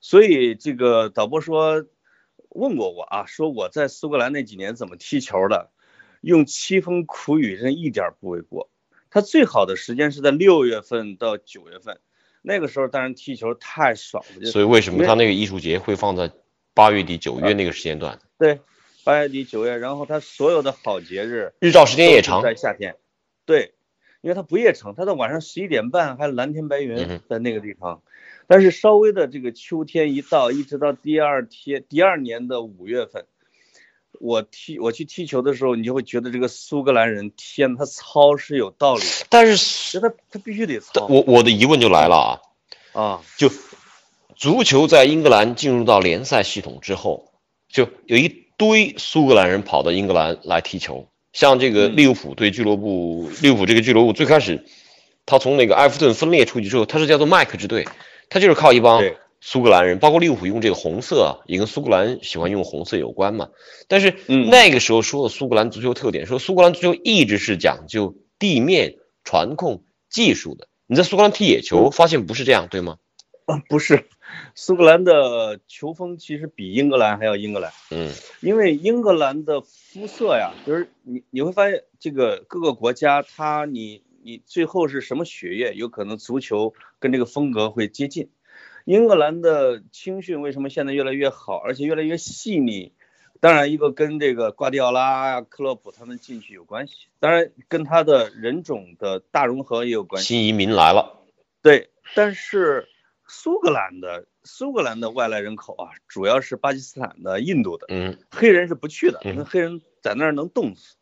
[0.00, 1.84] 所以这个导播说
[2.50, 5.70] 问过我啊，说我在苏格兰那几年怎么踢球的，
[6.20, 8.70] 用凄风苦雨真一点不为过。
[9.10, 11.98] 他最好的时间是在六月份到九月份，
[12.42, 14.46] 那个时候当然踢球太爽了。
[14.46, 16.30] 所以为什么他那个艺术节会放在
[16.74, 18.20] 八月底九月那个时间段？
[18.38, 18.60] 对，
[19.04, 22.96] 八月底九月，然后他所有的好节日日照时间也长，在夏天。
[23.44, 23.74] 对，
[24.20, 28.02] 因为它不夜城，它到晚上十一点半还蓝天白云在那个地方。
[28.46, 33.26] 但是稍微的这个秋天一到，一直到第二天第二年的五月份。
[34.18, 39.26] 我踢我去踢球的时候，你就会觉得这个苏格兰人，天，他操是有道理的。
[39.30, 41.06] 但是他他必须得操。
[41.08, 42.40] 我我的疑问就来了啊
[42.92, 43.22] 啊！
[43.38, 43.48] 就
[44.36, 47.32] 足球在英格兰进入到联赛系统之后，
[47.68, 51.08] 就有一堆苏格兰人跑到英格兰来踢球。
[51.32, 54.66] 像这个利物浦队俱乐部，利物浦这个俱乐部最开始，
[55.24, 57.88] 他从那个埃弗顿分裂出去之后，他是叫做麦克支队，
[58.28, 59.02] 他就是靠一帮。
[59.40, 63.48] 苏格兰人，包括利物浦用这个红色，也跟苏格兰喜欢用红色有关嘛。
[63.88, 70.68] 但是那个时候说的苏格兰足球特点，说苏格兰足球一直是讲究地面传控技术的。
[70.86, 72.96] 你在苏格兰踢野球，发现不是这样，对吗？
[73.50, 74.08] 啊， 不是，
[74.54, 77.72] 苏格兰的球风其实比英格兰还要英格兰。
[77.90, 88.30] 嗯，因为英格兰的肤色呀，就是你你会发现这个各个国家，它你你最后是什么血液，有可能足球跟这个风格会接近。
[88.84, 92.92] 英格兰的青训为什么现在越来越好，而且越来越细腻？
[93.40, 100.28] 当然，一个跟这个瓜迪奥拉、克洛普他们进去有关系，当然跟他的人种的大融合也有关系。
[100.28, 101.22] 新移民来了，
[101.62, 102.86] 对，但是
[103.30, 110.96] 苏格兰的苏格兰的外来人口啊，主要是巴基斯坦的、印度的，嗯，黑人是不去的，那黑人在那儿能冻死。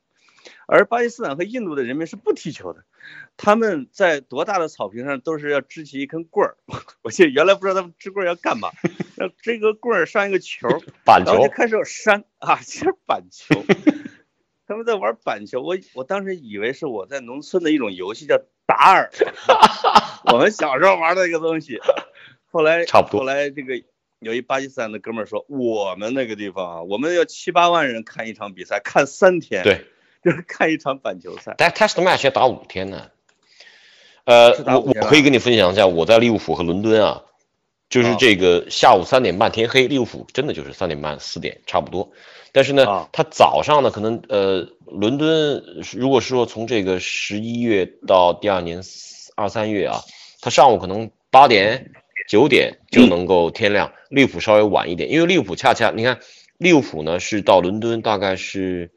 [0.67, 2.85] 而巴基斯坦和印度的人民是不踢球的，
[3.39, 6.57] 他们在多大的草坪上都是要支起一根棍儿。
[7.03, 8.69] 我记得原来不知道他们支棍儿要干嘛，
[9.17, 10.69] 要支个棍儿上一个球，
[11.05, 13.65] 板球，然后就开始扇 啊，其实板球。
[14.67, 19.09] 他们在玩板球，我我当时以为是我在农村的一种游戏，叫打饵。
[20.33, 21.81] 我们小时候玩的一个东西，
[22.53, 23.21] 后来差不多。
[23.21, 23.83] 后来这个
[24.21, 29.65] 有一巴基斯坦的哥们儿说，我们那个地方啊，我们要七八万人看一场比赛，看三天。
[29.65, 29.87] 对。
[30.21, 33.07] 就是看一场板球赛，但 test match 要打五天呢。
[34.25, 37.23] 呃，我我可以跟你分享一下，我在利物浦和伦敦啊，
[37.89, 42.11] 就是这个下午三点半天黑，利物浦真的就是三点半四点差不多。
[42.53, 48.83] 但是呢，它早上呢，可能呃，伦敦如果说从这个十一月到第二年
[49.37, 50.01] 二三月啊，
[50.41, 51.93] 它上午可能八点
[52.29, 56.21] 九点就能够天亮，利物浦稍微晚一点，因为利物浦恰恰你看，
[56.59, 58.91] 利物浦呢是到伦敦大概是。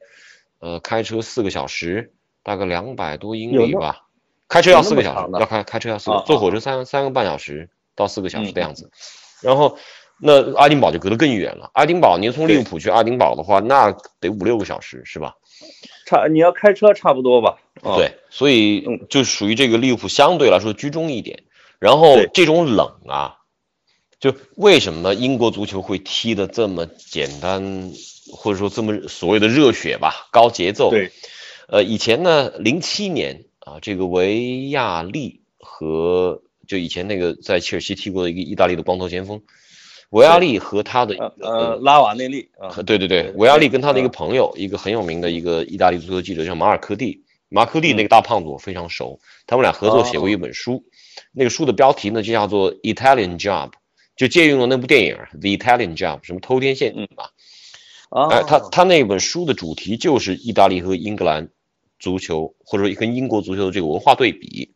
[0.64, 4.06] 呃，开车四个小时，大概两百多英里吧。
[4.48, 7.72] 开车要四个小时，要开开车要四，个，坐火车三三个半小时
[8.02, 8.90] 到四个小时的样子。
[9.42, 9.78] 然后，
[10.20, 11.70] 那阿丁堡就隔得更远了。
[11.74, 15.36] 阿丁堡，您从利物浦去阿丁堡的话，那得五六个小时，是吧？
[16.06, 17.58] 差，你要开车差不多吧？
[17.96, 21.44] 对，所以就属于这个利物浦相对来说居中一点。
[21.80, 23.38] 然后这种冷啊，
[24.20, 27.92] 就为什么英国足球会踢得这么简单？
[28.34, 30.92] 或者说这么所谓的热血吧，高节奏。
[30.92, 31.12] 对，
[31.68, 39.42] 呃，以前呢，零七年啊，这个维亚利和就以前那个在切尔西踢过的一个意大利的光头前锋，
[40.12, 50.86] 维亚利和他的呃拉瓦内利啊，对对对，维亚利跟他的一个朋友，一个很有名的一个意大利足球记者叫马尔科蒂，马尔科蒂那个大胖子我非常熟，他们俩合作写过一本书，
[51.34, 53.72] 那个书的标题呢就叫做 Italian Job，
[54.16, 58.30] 就借用了那部电影 The Italian Job，什么偷天线啊。
[58.30, 61.50] 哎，他他那本书的主题就是意大利和英格兰
[62.00, 64.74] 足球，或者说跟英国足球的这个文化对比。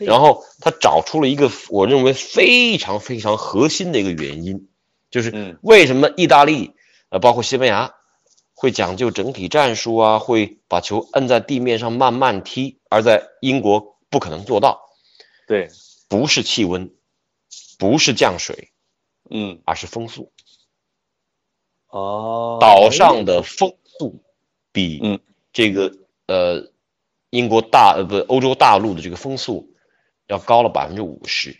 [0.00, 4.68] 然后他找出了一个我认为非常非常核心的一个原因，
[5.10, 6.72] 就是为什么意大利
[7.08, 7.94] 呃包括西班牙
[8.54, 14.80] 会讲究整体战术啊，会把球摁在地面上慢慢踢，而在英国不可能做到。
[15.46, 15.68] 对，
[16.08, 16.92] 不是气温，
[17.78, 18.72] 不是降水，
[19.30, 20.32] 嗯，而是风速。
[21.88, 24.22] 哦，岛上的风速
[24.72, 25.20] 比嗯。
[25.52, 25.92] 这个
[26.28, 26.70] 呃
[27.30, 29.69] 英国大呃不欧洲大陆的这个风速
[30.30, 31.56] 要高了百分之五十，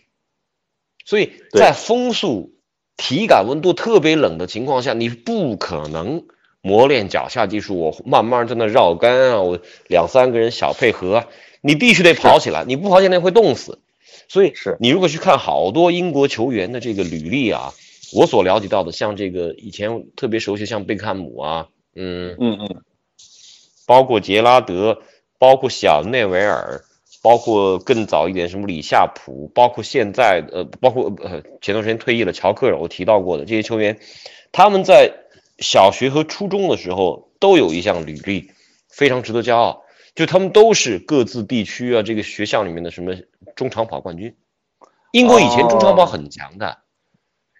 [1.05, 2.53] 所以在风速
[2.95, 6.23] 体感温度特别冷的情况下，你不可能
[6.61, 11.27] 磨练脚下技术，我慢慢在那绕杆啊，我两三个人小配合，
[11.59, 13.79] 你必须得跑起来，你不跑起来会冻死。
[14.29, 14.77] 所以是。
[14.79, 17.73] 你如果去看好多英国球员的这个履历啊。
[18.13, 22.35] 我所了解到的，像这个以前特别熟悉，像贝克汉姆啊，嗯。
[22.39, 22.83] 嗯嗯，
[23.87, 25.01] 包括杰拉德，
[25.39, 26.83] 包括小内维尔，
[27.21, 33.99] 包括更早一点什么李夏普，包括现在呃，包括呃前段时间退役了乔克尔，我提到过的这些球员，
[34.51, 35.13] 他们在
[35.59, 38.51] 小学和初中的时候都有一项履历，
[38.89, 39.83] 非常值得骄傲，
[40.15, 43.15] 就他们都是各自地区啊这个学校里面的什么
[43.55, 44.35] 中长跑冠军。
[45.11, 46.79] 英国以前中长跑很强的，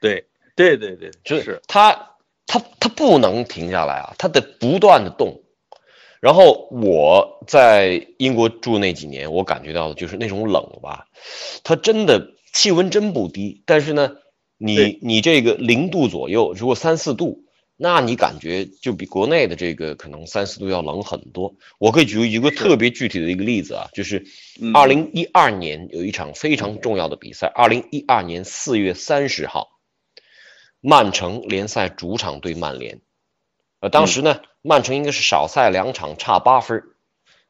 [0.02, 2.16] 对对对对，就是他
[2.48, 5.44] 他他不能停下来啊，他得不断的动。
[6.22, 11.08] 然后我在英国住那几年，我感觉到的就是那种冷吧，
[11.64, 14.18] 它真的气温真不低，但是呢，
[14.58, 21.56] 你你这个零度左右，如果三四度，那你感觉就比国内的这个可能三四度要冷很多。
[21.80, 24.24] 我可以举一个特别具体的一个例子啊，就是
[24.76, 29.80] 二零一二年有一场非常重要的比赛，二零一二年四月三十号，
[30.80, 33.02] 曼城联赛主场对曼联。
[33.80, 36.84] 呃，当时呢，曼城应该是少赛两场，差八分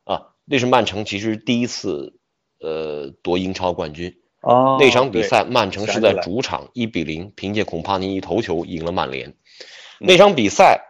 [0.03, 0.33] 啊。
[0.45, 2.19] 那是曼城其实第一次，
[2.59, 4.15] 呃，夺英超冠军。
[4.41, 4.77] 哦。
[4.79, 9.35] 那场比赛，曼城是在主场一比零，凭借孔帕尼一头球赢了曼联。
[9.99, 10.81] 那场比赛，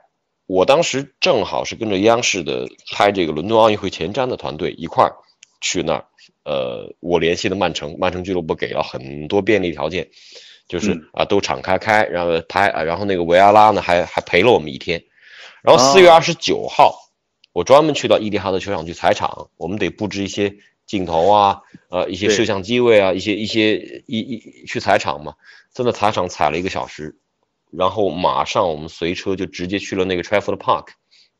[0.46, 5.16] 我当时正好是跟着央视的拍这个伦敦奥运会前瞻的团队一块儿
[5.60, 6.06] 去那儿。
[6.44, 10.10] 呃，我联系的曼城，曼城俱乐部给了很多便利条件，
[10.68, 15.04] 就是啊，都敞开开，然后拍啊，然后那个维阿拉呢，还还陪了我们一天。
[15.62, 17.12] 然后四月二十九号，
[17.54, 25.36] 我专门去到伊蒂哈德球场去采场，我们得布置一些镜头啊，呃，一些摄像机位啊，一些一些一一去采场嘛，
[25.72, 27.18] 在那采场采了一个小时，
[27.72, 30.88] 然后马上我们随车就直接去了那个 Trafford Park，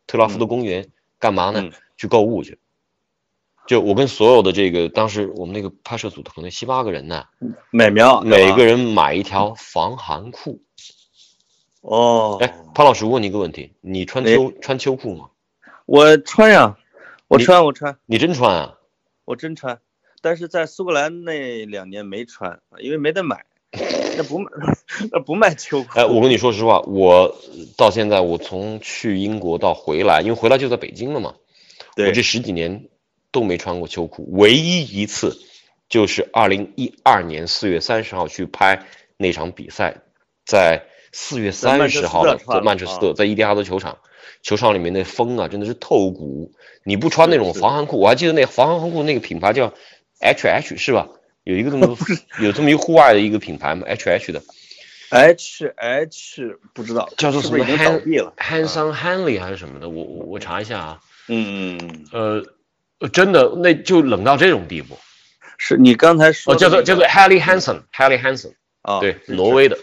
[0.06, 1.72] 特拉福德公园，干嘛呢？
[1.98, 2.60] 去购物去。
[3.68, 7.26] 就我跟所有的这个当时我们那个拍摄组可能七八个人呢，
[7.72, 10.62] 美妙，每个人买一条防寒裤。
[11.82, 15.30] 哦，哎，潘老师，问你一个问题，你穿秋穿秋裤吗？
[15.88, 16.78] 我穿呀，
[17.28, 18.78] 我穿我穿，你真穿啊？
[19.26, 19.80] 我真穿，
[20.22, 23.46] 但是在苏格兰那两年没穿，因为没得买，
[24.16, 24.52] 那不卖，
[25.12, 25.90] 那不卖秋裤。
[26.00, 27.36] 哎，我跟你说实话，我
[27.76, 31.34] 到现在我从去英国到回来，因为回来就在北京了嘛，
[31.98, 32.90] 我这十几年
[33.32, 35.36] 都没穿过秋裤，唯一一次
[35.90, 38.86] 就是二零一二年四月三十号去拍
[39.18, 40.04] 那场比赛，
[40.46, 40.86] 在。
[41.12, 43.98] 四月三十号的在曼彻斯特，在伊蒂哈德球场，
[44.42, 46.52] 球场里面那风啊，真的是透骨。
[46.84, 49.74] 你不穿那种防寒裤，我还记得那防寒裤那个品牌叫
[50.20, 51.08] H H 是吧？
[51.44, 51.98] 有一个这么
[52.40, 54.42] 有这么一户外的一个品牌嘛，H H 的。
[55.10, 59.90] H H 不知道叫做什么 Hanson Hanley 还是什么的？
[59.90, 61.00] 我我我查一下啊。
[61.28, 62.06] 嗯。
[62.14, 62.46] 呃，
[63.10, 64.98] 真的那就冷到这种地步。
[65.58, 69.78] 是你刚才说叫做叫做 Haley Hanson，Haley Hanson 啊，对，挪威的。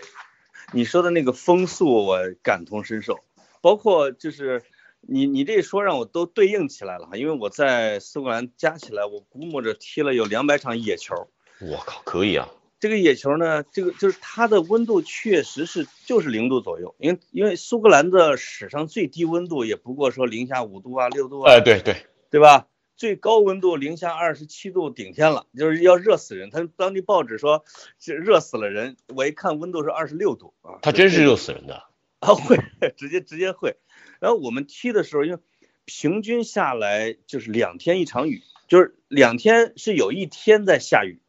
[0.73, 3.19] 你说的那个风速，我感同身受，
[3.61, 4.63] 包括就是
[5.01, 11.15] 你你这一说让我都对应起来了哈，因为我在苏格兰加起来，我估摸着踢了有两百场野球。
[11.61, 12.49] 我靠，可以啊！
[12.81, 21.51] 这个野球呢，这个就是它的温度确实是就是零度左右，因为因为苏格兰的史上最低温度也不过说零下五度啊六度啊。
[21.51, 22.69] 哎，对对，对吧？
[22.99, 26.51] 最高温度零下二十七度顶天了，就是要热死人。
[26.51, 27.65] 他当地报纸说，
[28.05, 28.97] 热死了人。
[29.15, 31.85] 我一看温度是二十六度啊，他真是热死人的
[32.19, 32.59] 啊，会
[32.97, 33.77] 直接直接会。
[34.19, 35.39] 然后我们踢的时候，因为
[35.85, 41.21] 平均下来就是两天一场雨，就是两天是有一天在下雨。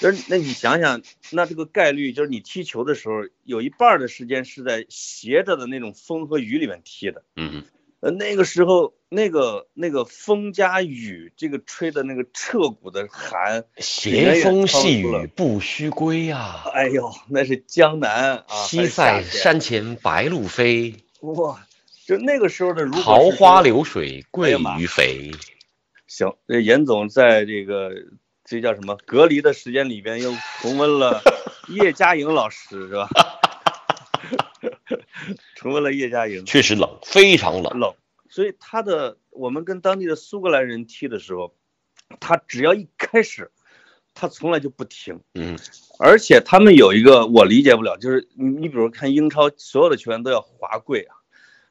[0.00, 1.00] 就是那你想想，
[1.32, 7.24] 那这个概率就是你踢球的时候有一半的时间是在斜着的那种风和雨里面踢的。
[7.34, 7.64] 嗯。
[8.00, 16.62] 呃，那个时候，那个那个风加雨，这个吹的那个彻骨的寒，斜风细雨不须归呀！
[16.72, 18.44] 哎呦，那是江南啊！
[18.66, 20.94] 西塞山前白鹭飞。
[21.22, 21.66] 哇，
[22.06, 25.32] 就那个时候的如桃花流水鳜鱼肥。
[26.06, 27.90] 行，这严总在这个
[28.44, 31.20] 这叫什么隔离的时间里边又重温了
[31.68, 33.08] 叶嘉莹老师，是吧？
[35.58, 37.80] 重温了叶嘉莹，确实冷，非常冷。
[37.80, 37.92] 冷，
[38.28, 41.52] 所以他的我们跟当地的苏格兰人踢的时候，
[42.20, 43.50] 他只要一开始，
[44.14, 45.18] 他从来就不停。
[45.34, 45.58] 嗯，
[45.98, 51.16] 而且他们有一个我理解不了，就是你你比如看英超，所有的球员都要滑跪啊，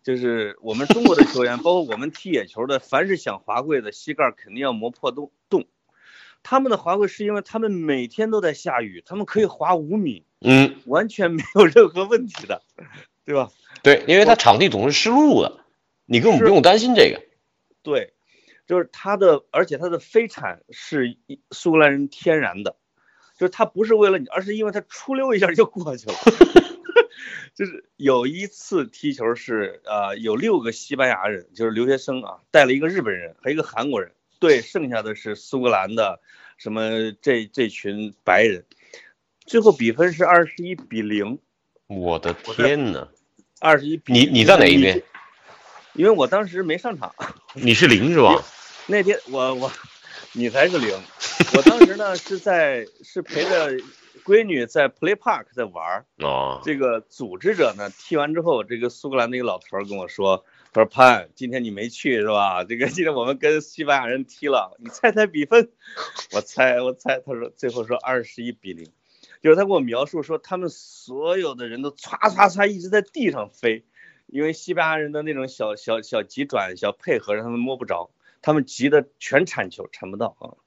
[0.04, 5.66] 就是我们中国的球员， 包括我们踢野球的，凡是想滑跪的，膝盖肯定要磨破洞洞。
[6.44, 10.26] 他们的滑跪是因为他们每天都在下雨，他们可以滑五米。
[10.42, 12.62] 嗯，完全没有任何问题的，
[13.28, 13.52] 对吧？
[13.84, 15.60] 对，因为他场地总是湿漉漉的，
[16.06, 17.22] 你根本不用担心这个。
[17.84, 18.14] 对，
[18.66, 21.18] 就是他的，而且他的飞铲是
[21.52, 22.78] 苏格兰人天然的，
[23.38, 26.16] 就是它不是为了你，而是因为他出溜一下就过去了。
[27.54, 36.22] 就是有一次踢球是，呃，有六个西班牙人，就是留学生啊，带了一个日本人和一个韩国人，对剩下的是苏格兰的
[36.58, 38.64] 什么这这群白人，
[39.46, 41.40] 最后比分是二十一比零，
[41.88, 43.08] 我的天呐，
[43.60, 45.02] 二十一比你你在哪一边？
[45.94, 47.14] 因为我当时没上场，
[47.54, 48.44] 你是零是吧？
[48.86, 49.72] 那天我我
[50.34, 50.96] 你才是零，
[51.56, 53.72] 我当时呢是在是陪着
[54.24, 56.06] 闺女在 Play Park 在玩儿。
[56.20, 62.64] 哦，这个组织者呢踢完之后，这个苏格兰那个老头跟我说，他说潘，今天你没去是吧？
[62.64, 65.70] 这个今天我们跟西班牙人踢了，你猜猜比分？
[66.32, 68.88] 我猜我猜，他说最后说二十一比零，
[69.42, 73.86] 就是他给我描述说他们所有的人都唰唰唰一直在地上飞。
[74.30, 78.10] 因为西班牙人的那种小小小急转、小配合，让他们摸不着，
[78.42, 80.60] 他们急的全铲球，铲不到啊。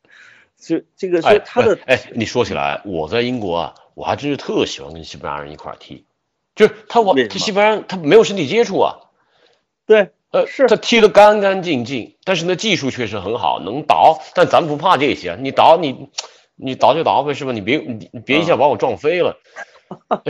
[0.56, 1.78] 所以这个所以他的。
[1.84, 6.06] 哎，你说起来，我在英国啊，我还真是特喜欢跟西班牙人一块踢，
[6.54, 9.10] 就是他我西班牙人他没有身体接触啊。
[9.84, 14.22] 对，呃，是他踢得干干净净，但是那技术确实很好，能倒。
[14.34, 16.08] 但咱不怕这些，你倒你
[16.62, 17.52] 你倒就倒呗，是吧？
[17.52, 19.40] 你别你别一下把我撞飞了。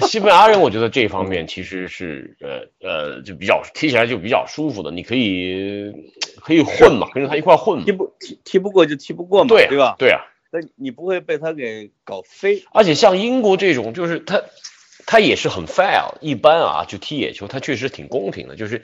[0.01, 4.91] 西班牙人，我觉得这方面其实是呃呃，就比较踢起来就比较舒服的。
[4.91, 5.93] 你可以
[6.37, 7.85] 可以混嘛，跟着他一块混。
[7.85, 9.97] 踢不踢踢不过就踢不过嘛，对对吧？
[9.99, 10.21] 对啊，
[10.51, 12.65] 那你不会被他给搞飞。
[12.73, 14.45] 而且像英国这种，就是他
[15.05, 18.57] 他也是很 fair，一般啊，就踢野球，他确实挺公平的。
[18.57, 18.83] 就是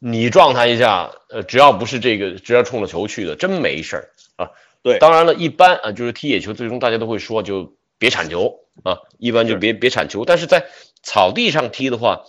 [0.00, 4.50] 你撞他一下，呃，只要不是这个只要冲着球去的，真没事儿啊。
[4.86, 8.60] 对，当然了，一般啊，就是踢野球，最终大家都会说就别铲球。
[8.84, 10.66] 啊，一般就别别铲球，但是在
[11.02, 12.24] 草地上踢的话，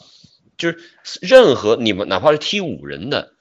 [0.58, 0.80] 就是
[1.22, 3.34] 任何你们哪怕是踢五人的，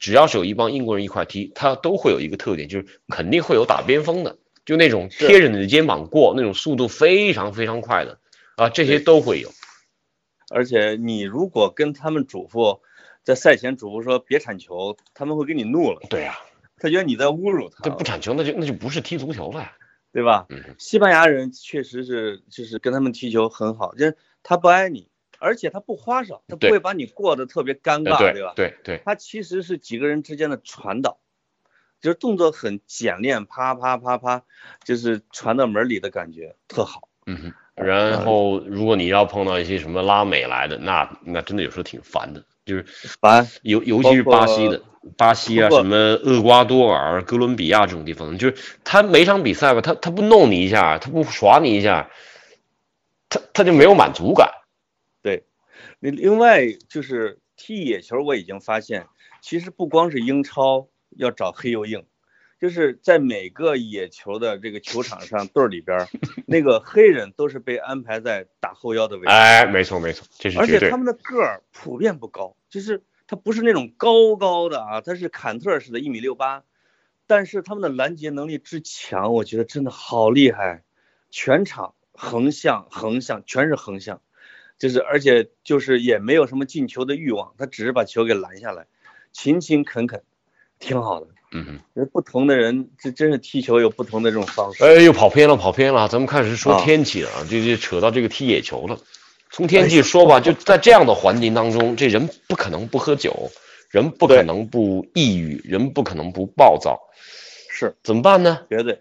[0.00, 8.18] 只要是有一帮英国人一块踢，他都会有一个特点，就是肯定会有打边锋的，就那种贴着你的肩膀过，那种速度非常非常快的，
[8.56, 9.50] 啊，这些都会有。
[10.50, 12.80] 而且你如果跟他们嘱咐，
[13.22, 16.00] 在赛前嘱咐说别铲球，他们会给你怒了。
[16.08, 16.40] 对呀，
[16.76, 17.78] 他觉得你在侮辱他。
[17.82, 19.72] 这不铲球，那就那就不是踢足球了呀。
[20.12, 20.46] 对吧？
[20.78, 25.08] 西班牙人确实是，就是跟他们踢球很好，就是他不挨你，
[25.40, 28.52] 而且他不花哨，他不会把你过得特别尴尬，对吧？
[28.54, 31.18] 对对，他其实是几个人之间的传导，
[32.00, 34.44] 就是动作很简练，啪啪啪啪，
[34.84, 37.08] 就是传到门里的感觉特好。
[37.26, 37.52] 嗯哼。
[37.74, 42.84] 然后如果你要碰到一些什么拉美来的，那那真的有时候挺烦的，就是
[43.20, 44.80] 烦，尤尤其是巴西的。
[45.16, 52.10] 巴西啊，什么厄瓜多尔、哥伦比亚这种地方，就是他每场比赛吧，他他不弄你一下，他不耍你一下，
[53.28, 54.50] 他他就没有满足感。
[55.22, 55.44] 对，
[56.00, 59.06] 那另外就是踢野球，我已经发现，
[59.42, 62.04] 其实不光是英超要找黑又硬，
[62.60, 66.08] 就是在每个野球的这个球场上队里边，
[66.46, 69.28] 那个黑人都是被安排在打后腰的位置。
[69.28, 73.02] 哎，没错没错，这是而且他们的个儿普遍不高，就是。
[73.34, 76.62] 他不是那种高高的啊，他是坎特式的，一米六八，
[77.26, 80.84] 但是他们的拦截能力之强，我觉得真的好厉害，
[81.30, 84.20] 全场横向横向全是横向，
[84.78, 88.86] 就是而且就是也没有什么进球的欲望，他只是把球给拦下来，
[89.32, 90.22] 勤勤恳恳，
[90.78, 91.26] 挺好的。
[91.50, 94.84] 嗯哼，不同的人这真是踢球有不同的这种方式。
[94.84, 98.96] 哎，又跑偏了，跑偏了，咱们开始说天气了，就就扯到这个踢野球了。
[99.54, 103.52] 从天气说吧，就在这样的环境当中，这人不可能不喝酒，
[103.88, 106.98] 人不可能不抑郁，人不可能不暴躁，
[107.70, 108.66] 是怎么办呢？
[108.68, 109.00] 绝对，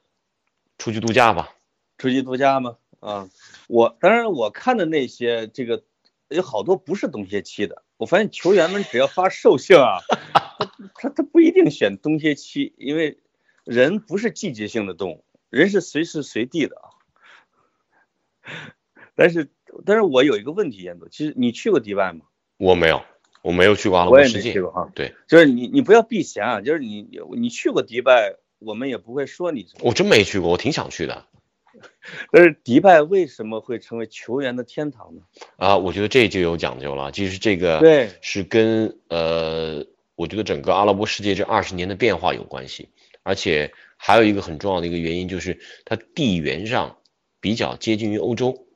[0.78, 1.56] 出去度假吧。
[1.98, 2.78] 出去度假吗？
[3.00, 3.28] 啊，
[3.68, 5.82] 我当然我看的那些这个
[6.28, 10.02] 有好多不是冬歇期的，我发现球员们只要发寿星啊，
[10.54, 13.18] 他他他不一定选冬歇期，因为
[13.64, 16.94] 人不是季节性的动物，人是随时随地的啊。
[19.18, 19.50] 但是。
[19.86, 22.26] 但是我有一个问题，严总，其实你去过迪拜吗？
[22.58, 23.02] 我没有，
[23.42, 24.38] 我没有去过阿拉伯世界。
[24.38, 24.92] 我也没去过哈。
[24.94, 26.62] 对，就是你，你不要避嫌啊。
[26.62, 27.08] 就是你，
[27.38, 29.68] 你去过迪拜，我们也不会说你。
[29.82, 31.26] 我真没去过，我挺想去的。
[32.32, 35.22] 但是迪拜为什么会成为球员的天堂呢？
[35.58, 37.12] 啊，我觉得这就有讲究了。
[37.12, 42.90] 其实这个对是跟呃，我觉得整个阿拉伯世界这二十年的变化有关系，
[43.24, 46.98] 而且还有一个很重要的一个原因就是它地缘上
[47.42, 48.68] 比较接近于欧洲。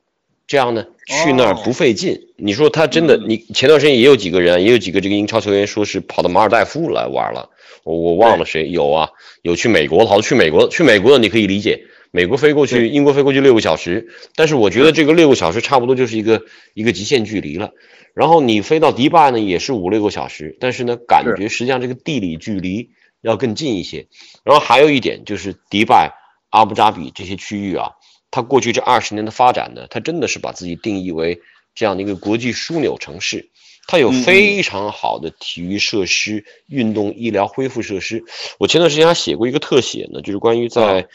[0.48, 2.18] 这样呢，去那儿不费劲。
[2.36, 7.50] 你说他真的，你前段时间也有几个人，也有几个这个英超球员说是跑到马尔代夫来玩了。
[7.84, 9.10] 我我忘了谁有啊？
[9.42, 14.08] 有去美国，好去美国，去美国的你可以理解，美国飞过去，英国飞过去六个小时。
[14.34, 16.42] 但是我觉得这个六个小时差不多就是一个
[16.72, 17.72] 一个极限距离了。
[18.14, 22.88] 然后你飞到迪拜呢，也是五六个小时，但是呢，感觉实际上这个地理距离
[23.20, 24.06] 要更近一些。
[24.44, 26.14] 然后还有一点就是迪拜、
[26.48, 27.90] 阿布扎比这些区域啊。
[28.30, 31.40] 它过去这二十年的发展呢，它真的是把自己定义为
[31.74, 33.48] 这样的一个国际枢纽城市，
[33.86, 38.24] 它有非常好的体育设施、运动医疗恢复设施。
[38.58, 41.08] 我前段时间还写过一个特写呢，就是关于在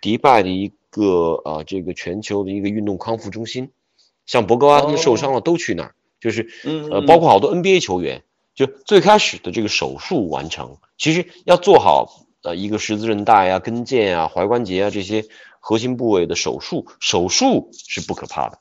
[0.00, 3.70] 迪拜的一个啊这个全球的一个运动康复中心，
[4.26, 6.48] 像博格巴他们受伤了都去那儿，就是
[6.90, 8.22] 呃包括好多 NBA 球员，
[8.54, 15.24] 就最开始的这个手术完成，其实要做好呃一个十字韧带啊、跟腱啊、踝关节啊这些
[15.60, 18.58] 核心部位的手术，手术是不可怕的。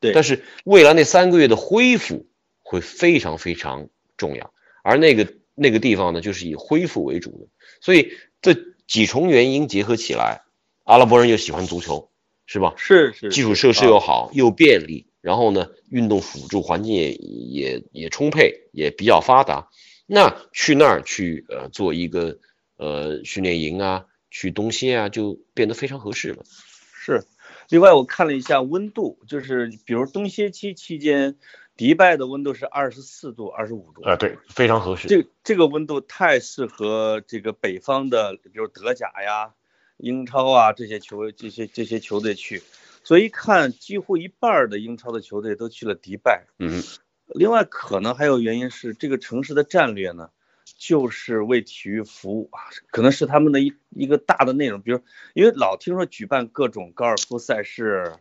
[0.00, 2.26] 对，但是未来那三个月的恢复
[2.60, 7.48] 会非常非常重要，而那个那个地方呢，就是以恢复为主的，
[7.82, 8.56] 所以这
[8.86, 10.40] 几重原因结合起来，
[10.84, 12.10] 阿拉伯人又喜欢足球，
[12.46, 12.72] 是吧？
[12.78, 19.68] 是是，基础设施又好，又便利，然后呢，运动辅助环境也也也充沛，也比较发达，
[20.06, 22.38] 那去那儿去呃做一个
[22.78, 26.44] 呃训练营啊，去东歇啊，就变得非常合适了。
[26.46, 27.24] 是。
[27.68, 31.36] 另外，我看了一下温度，就是比如冬歇期期间，
[31.76, 35.06] 迪拜的温度是二十四度、二十五度啊，对，非常合适。
[35.06, 39.54] 这这个温度太适合这个北方的，比如德甲呀、
[39.98, 42.60] 英超啊这些球这些这些球队去。
[43.04, 46.46] 所以一看，几乎一半的英超的球队都去了迪拜。
[46.58, 46.82] 嗯。
[47.26, 50.30] 另外，可能还有原因是这个城市的战略呢。
[50.76, 52.60] 就是为体育服务啊，
[52.90, 54.80] 可能是他们的一一个大的内容。
[54.80, 55.00] 比如，
[55.34, 58.14] 因为老听说举办各种高尔夫赛事，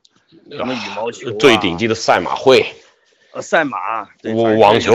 [0.52, 2.66] 什么羽毛球，最顶级的赛马会，
[3.34, 4.10] 呃，赛马，
[4.58, 4.93] 网球，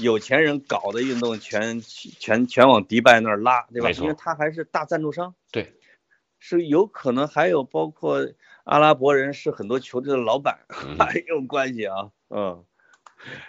[0.00, 3.90] 有钱人搞的运动全全全往迪拜那儿拉，对吧？
[3.90, 5.34] 因为他还是大赞助商。
[5.52, 5.74] 对，
[6.38, 8.28] 是有可能还有包括
[8.64, 10.60] 阿拉伯人是很多球队的老板，
[10.98, 12.10] 还有关系啊。
[12.28, 12.64] 嗯，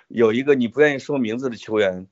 [0.07, 2.07] 有一个你不愿意说名字的球员。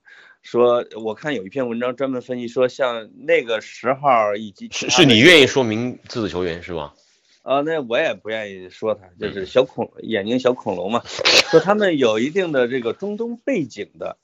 [0.45, 6.93] 说，我看有一篇文章专门分析说，像那个十号以及是是你愿意说名字的球员是吧？
[7.41, 11.01] 啊，那我也不愿意说他，就是小恐眼睛小恐龙嘛。
[11.49, 14.17] 说他们有一定的这个中东背景的，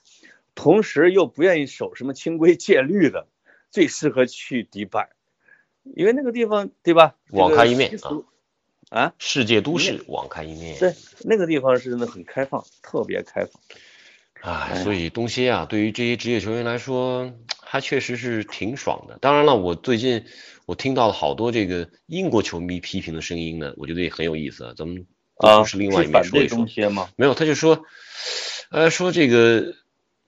[0.53, 3.25] 同时又不愿意守什么清规戒律的，
[3.71, 5.09] 最适合去迪拜，
[5.83, 7.15] 因为那个地方对吧？
[7.31, 8.21] 网开一面啊，
[8.89, 10.77] 啊，世界都市网开一面。
[10.77, 10.93] 对，
[11.23, 13.59] 那个地方是真的很开放，特别开放。
[14.41, 17.31] 哎，所以东歇啊，对于这些职业球员来说，
[17.61, 19.17] 他确实是挺爽的。
[19.21, 20.25] 当然了，我最近
[20.65, 24.73] 我听到了好多这个英国球迷批评的声音呢，我觉得也很有意思。
[24.75, 26.57] 咱们啊，是另外一面说一说。
[26.57, 27.09] 东歇吗？
[27.15, 27.85] 没有，他就说，
[28.71, 29.75] 呃，说这个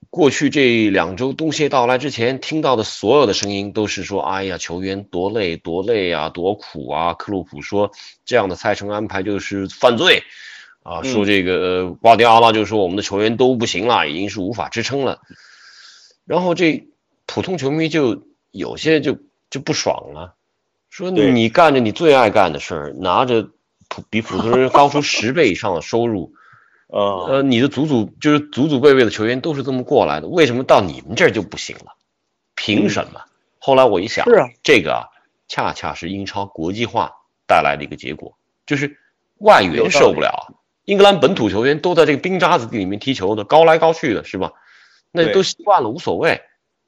[0.09, 7.13] 过去这两周东歇到来之前听到的所有的声音都是说，哎呀，球员多累多累啊，多苦啊。
[7.15, 7.91] 克洛普说
[8.25, 10.23] 这样的赛程安排就是犯罪。
[10.83, 15.21] 啊，说这个瓜迪奥拉就说我们的球员都不行了，已经是无法支撑了。
[16.25, 16.87] 然后这
[17.25, 19.17] 普通球迷就有些就
[19.49, 20.35] 就不爽了，
[20.89, 23.49] 说你干着你最爱干的事儿，拿着
[23.87, 26.33] 普比普通人高出十倍以上的收入，
[26.87, 31.95] 呃呃，你的祖祖就是祖祖辈辈的球员都是这么过来的，为什么到你们这儿就不行了？
[32.55, 33.21] 凭什么？
[33.57, 35.07] 后来我一想，是啊，这个啊，
[35.47, 37.13] 恰恰是英超国际化
[37.47, 38.97] 带来的一个结果，就是
[39.39, 40.52] 外援受不了。
[40.85, 44.51] 英格兰本土球员都在这个冰渣子地里面踢球的，高来高去的是吧？
[45.11, 46.41] 那都习惯了，无所谓，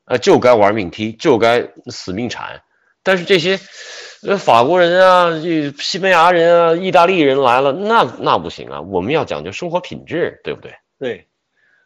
[0.05, 2.61] 呃，就该玩命踢，就该死命铲。
[3.03, 3.59] 但是这些，
[4.23, 8.81] 呃，法国人啊，这西班牙人啊，意大利人来了，那那不行啊！
[8.81, 10.73] 我们要讲究生活品质，对不对？
[10.97, 11.27] 对，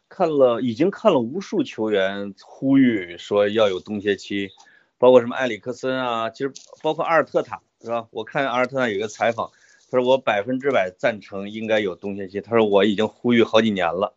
[0.08, 4.50] 看了已经看了无数球员呼吁说要有冬歇期，
[4.98, 8.08] 包括什么埃里克森啊，其实包括阿尔特塔是吧？
[8.12, 9.52] 我看阿尔特塔有个采访。
[9.92, 14.16] 他说：“我百分之百赞成应该有冬歇期。”他说：“我已经呼吁好几年了。”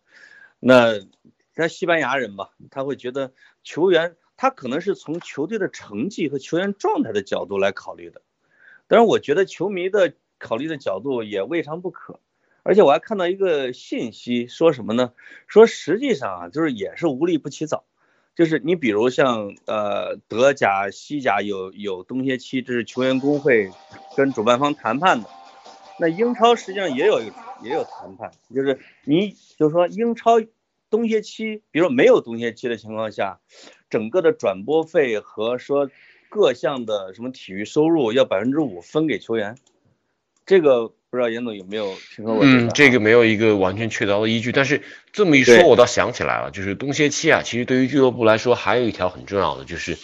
[0.61, 1.01] 那
[1.55, 3.33] 他西班牙人吧，他会觉得
[3.65, 8.23] 球员他可能是从球队的成绩和球员状态的角度来考虑的，
[8.87, 12.21] 但是我觉得球迷的考虑的角度也未尝不可。
[12.63, 15.13] 而且我还看到一个信息，说什么呢？
[15.47, 17.85] 说实际上啊，就是也是无利不起早，
[18.37, 23.71] 就是你比如像呃德甲、西甲有有冬歇期，这是球员工会
[24.17, 25.29] 跟主办方谈判的。
[26.03, 27.23] 那英超实际上也有
[27.63, 30.41] 也有谈判，就是你就是说英超
[30.91, 33.39] 冬歇期，比如说没有冬歇期的情况下，
[33.89, 35.89] 整个的转播费和说
[36.29, 39.57] 各项的什么体育收入要百分之五分给球员，
[40.45, 42.41] 这个不知道严总有没有听说过？
[42.43, 44.83] 嗯，这个没有一个完全确凿的依据，但是
[45.13, 49.97] 这么一说，我倒想起来了，就是冬歇期啊，其实对于俱乐部来说还有一条很重要的就是。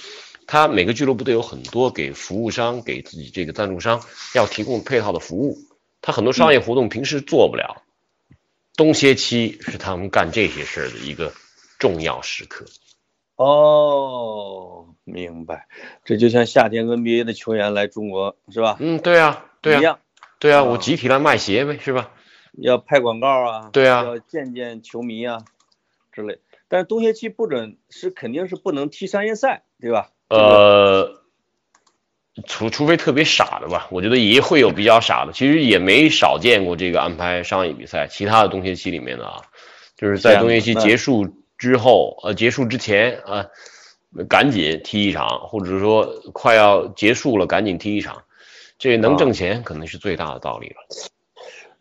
[0.51, 4.01] 他每个俱乐部都有很多给服务商、给自己这个赞助商
[4.35, 5.59] 要提供配套的服务。
[6.01, 7.83] 他很多商业活动平时做不了，
[8.77, 11.33] 冬歇期是他们干这些事儿的一个
[11.79, 12.67] 重要时刻。
[13.37, 15.69] 哦，明白。
[16.05, 18.77] 这就像夏天 NBA 的球员来中国是吧？
[18.81, 20.01] 嗯，对啊，对啊，一样。
[20.41, 22.11] 对啊，我集体来卖鞋呗，是吧？
[22.53, 23.71] 要拍广告啊。
[23.73, 24.03] 对啊。
[24.05, 25.45] 要见见球迷啊。
[26.11, 26.41] 之类。
[26.67, 30.11] 但是冬歇期不准是肯定是不能踢商业赛，对吧？
[30.29, 31.23] 呃，
[32.47, 38.07] 除除非特别傻的吧，我觉得也会有比较傻的，其实也没少见过这个安排上一比赛。
[38.07, 39.43] 其他的冬歇期里面的啊，
[39.97, 43.47] 就是在冬歇期结束之后，呃，结束之前啊，
[44.29, 48.23] 赶紧踢一场，或者说快要结束了赶紧踢一场，
[48.79, 50.77] 这能挣钱可能是最大的道理了。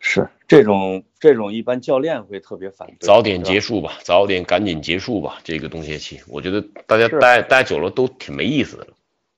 [0.00, 8.86] 是这种这种一般教练会特别反对，早点结束吧，早点赶紧结束吧，这个冬歇期，我觉得大家待待久了都挺没意思的，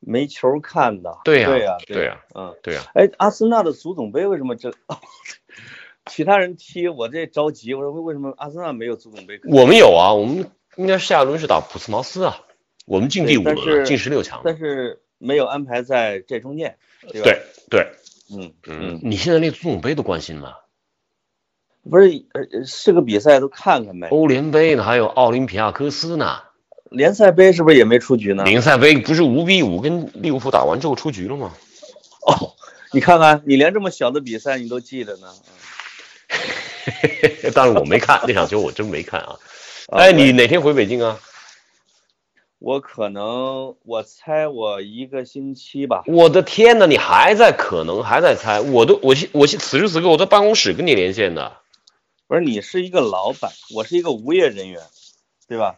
[0.01, 1.19] 没球看的。
[1.25, 2.83] 对呀，对呀，对呀，嗯，对呀。
[2.95, 4.73] 哎，阿森纳的足总杯为什么这？
[6.07, 9.41] 其他人踢我这着急，我说为为什么阿森纳没有足总杯？
[9.45, 12.41] 我们有啊，我们应该下一轮是打普斯茅斯啊，
[12.87, 16.77] 我们进第五轮，进十六强，但是没有安排在这中间，
[17.13, 17.23] 对？
[17.23, 17.87] 对对。
[18.33, 20.65] 嗯嗯，你现在连足总杯都关心了？
[21.83, 24.09] 不是，呃，是个比赛都看看呗。
[24.11, 26.43] 欧联杯呢，还有奥林匹亚科斯呢。
[26.91, 28.45] 联赛杯是不是也没出局呢？
[28.45, 31.53] 联赛杯不是五比五跟利物浦打完之后出局了吗？
[32.27, 32.55] 哦，
[32.93, 35.29] 你看看，你连这么小的比赛你都记得呢。
[37.55, 39.37] 但是我没看那场球，我真没看啊。
[39.89, 41.19] 哎，你哪天回北京啊？
[42.59, 46.03] 我可能，我猜我一个星期吧。
[46.07, 48.61] 我的天呐，你还在可能还在猜？
[48.61, 51.57] 我都我我此时此刻我在办公室跟你连线的。
[52.27, 54.81] 不是你是一个老板，我是一个无业人员，
[55.49, 55.77] 对吧？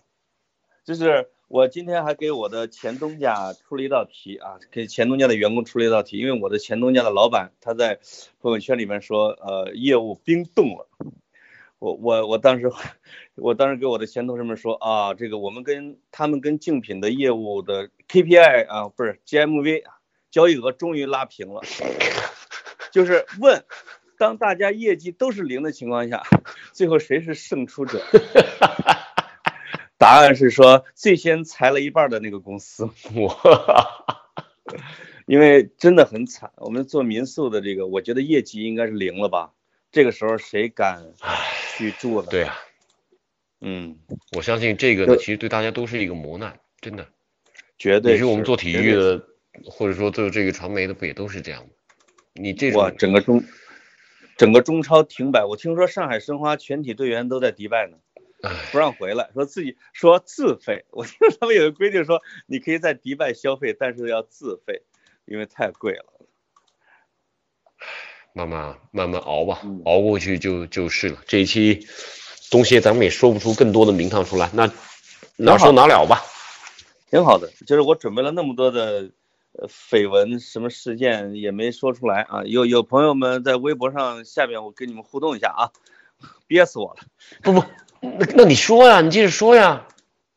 [0.84, 8.00] 就是我今天还给我的前东家出了一道题啊，给前东家的员工出了一道题，因为我的前东家的老板他在
[8.40, 10.88] 朋友圈里面说，呃，业务冰冻了。
[11.78, 12.70] 我我我当时，
[13.34, 19.82] 我当时给我的前同事们说啊，这个我们跟他们跟竞品的业务的 KPI 啊，不是 GMV
[20.30, 21.62] 交易额终于拉平了，
[22.92, 23.64] 就是问，
[24.16, 26.22] 当大家业绩都是零的情况下，
[26.72, 28.00] 最后谁是胜出者？
[30.02, 32.90] 答案是说最先裁了一半的那个公司。
[33.14, 33.36] 哇，
[35.26, 39.52] 因为真的很惨，我们做民宿的这个，我觉得业绩应该是零了吧？
[39.92, 41.04] 这个时候谁敢？
[41.76, 42.58] 去住了，对呀，
[43.60, 43.96] 嗯，
[44.36, 47.06] 我相信这个呢，其实对大家都是一个磨难，真的，
[47.78, 48.14] 绝对。
[48.14, 49.24] 也是我们做体育的，
[49.64, 51.68] 或者说做这个传媒的，不也都是这样吗？
[52.34, 53.44] 你这种整个中，
[54.36, 57.98] 整个中超停摆，我听说上海申花全体队员都在迪拜呢，
[58.70, 60.84] 不让回来，说自己说自费。
[60.90, 64.82] 我听说他们有个规定，说你可以在迪拜消费，但是要自费，
[65.24, 66.04] 因为太贵了。
[68.32, 71.18] 慢慢慢慢熬吧，熬过去就就是了。
[71.26, 71.86] 这一期
[72.50, 74.70] 东西咱们也说不出更多的名堂出来，那
[75.36, 76.22] 哪说哪了吧。
[77.10, 79.10] 挺好的，就是我准备了那么多的
[79.52, 82.42] 呃绯闻什么事件也没说出来啊。
[82.44, 85.70] 有有朋友们在微博上下面我跟你们互动一下啊，
[86.46, 87.00] 憋死我了。
[87.42, 87.64] 不不，
[88.00, 89.86] 那那你说呀，你接着说呀。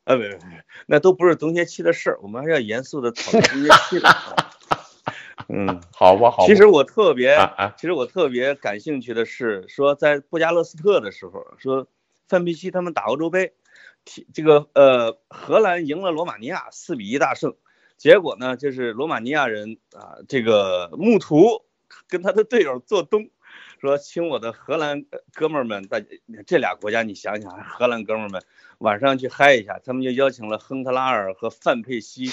[0.04, 4.10] 啊，没没没，那都不是冬歇期的事儿，我们还是要严肃的讨论冬歇期的。
[5.50, 6.46] 嗯， 好吧，好。
[6.46, 7.38] 其实我特别，
[7.78, 11.88] 其实我特别感兴趣的是，说在布加勒斯特的时候，说
[12.28, 13.54] 范佩西他们打欧洲杯，
[14.34, 17.56] 这个呃荷兰赢了罗马尼亚四比一大胜，
[17.98, 21.64] 结果呢就是罗马尼亚人啊这个穆图
[22.08, 23.30] 跟他的队友做东，
[23.86, 26.02] 说请我的荷兰哥们儿们，大
[26.46, 28.42] 这俩国家你想想，荷兰哥们儿们
[28.80, 32.32] 晚上去嗨一下，他们就邀请了亨特拉尔和范佩西。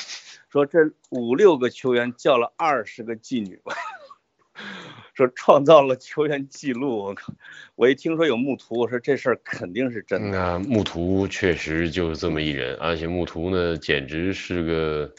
[0.49, 0.79] 说这
[1.11, 3.61] 五六个球员叫了二十个妓女，
[5.15, 6.99] 说创造了球员记录。
[7.05, 7.33] 我靠！
[7.75, 10.39] 我一听说有穆图，我说这事儿肯定是真的。
[10.39, 15.11] 那穆图确实就是这么一人，而且穆图呢，简直是个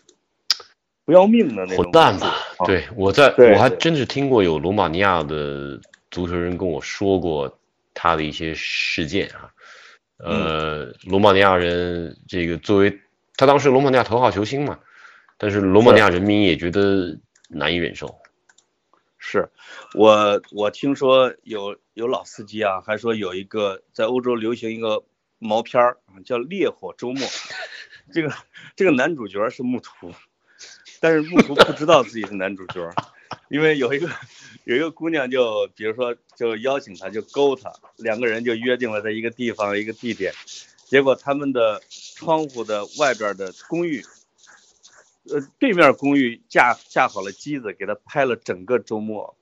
[1.03, 2.35] 不要命的那种混蛋吧？
[2.67, 5.81] 对，我在我还真是听过有罗马尼亚的
[6.13, 7.59] 足球人跟我说过
[7.93, 9.51] 他的一些事件啊。
[10.17, 13.01] 呃，罗马尼亚人这个作为
[13.35, 14.79] 他当时罗马尼亚头号球星嘛。
[15.37, 18.17] 但是罗马尼亚人民也觉得难以忍受。
[19.17, 19.49] 是，
[19.93, 25.03] 我我听说有有老司机啊，还说有一个在欧洲流行一个
[25.39, 27.27] 毛片儿叫《烈火周末》，
[28.13, 28.31] 这个
[28.75, 30.13] 这个男主角是穆图，
[31.01, 32.89] 但是穆图不知道自己是男主角，
[33.49, 34.07] 因为有一个
[34.65, 40.33] 有一个姑娘就比如说就邀请他就勾他，两个人就约定了在一个地方一个地点，
[40.85, 41.81] 结果他们的
[42.15, 44.03] 窗户的外边的公寓。
[45.31, 49.37] 呃，对面公寓架架好了机子，给他拍了整个周末，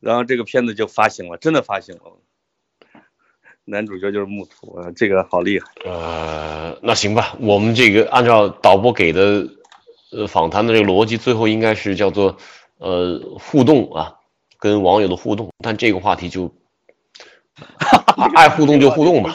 [0.00, 2.18] 然后这个片子就发行了，真的发行了。
[3.64, 5.66] 男主角就是木土啊，这个好厉害。
[5.84, 9.48] 呃，那行吧，我们这个按照导播给的
[10.10, 12.36] 呃访谈的这个逻辑，最后应该是叫做
[12.78, 14.18] 呃互动啊，
[14.60, 16.52] 跟网友的互动，但这个话题就
[18.34, 19.34] 爱互动就互动吧。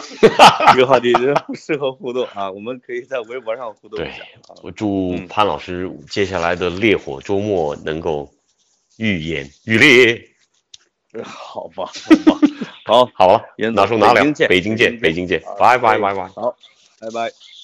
[0.74, 1.12] 这个话题
[1.48, 4.24] 不 适合互动啊，我们可以在微博上互动一对下。
[4.48, 8.32] 啊我祝潘老师接下来的烈火周末能够
[8.98, 10.22] 愈演愈烈。
[11.24, 11.90] 好吧，
[12.86, 16.28] 好吧，好， 好了，哪说哪了北京见，北京见，拜拜拜拜。
[16.28, 16.56] 好，
[17.00, 17.55] 拜拜。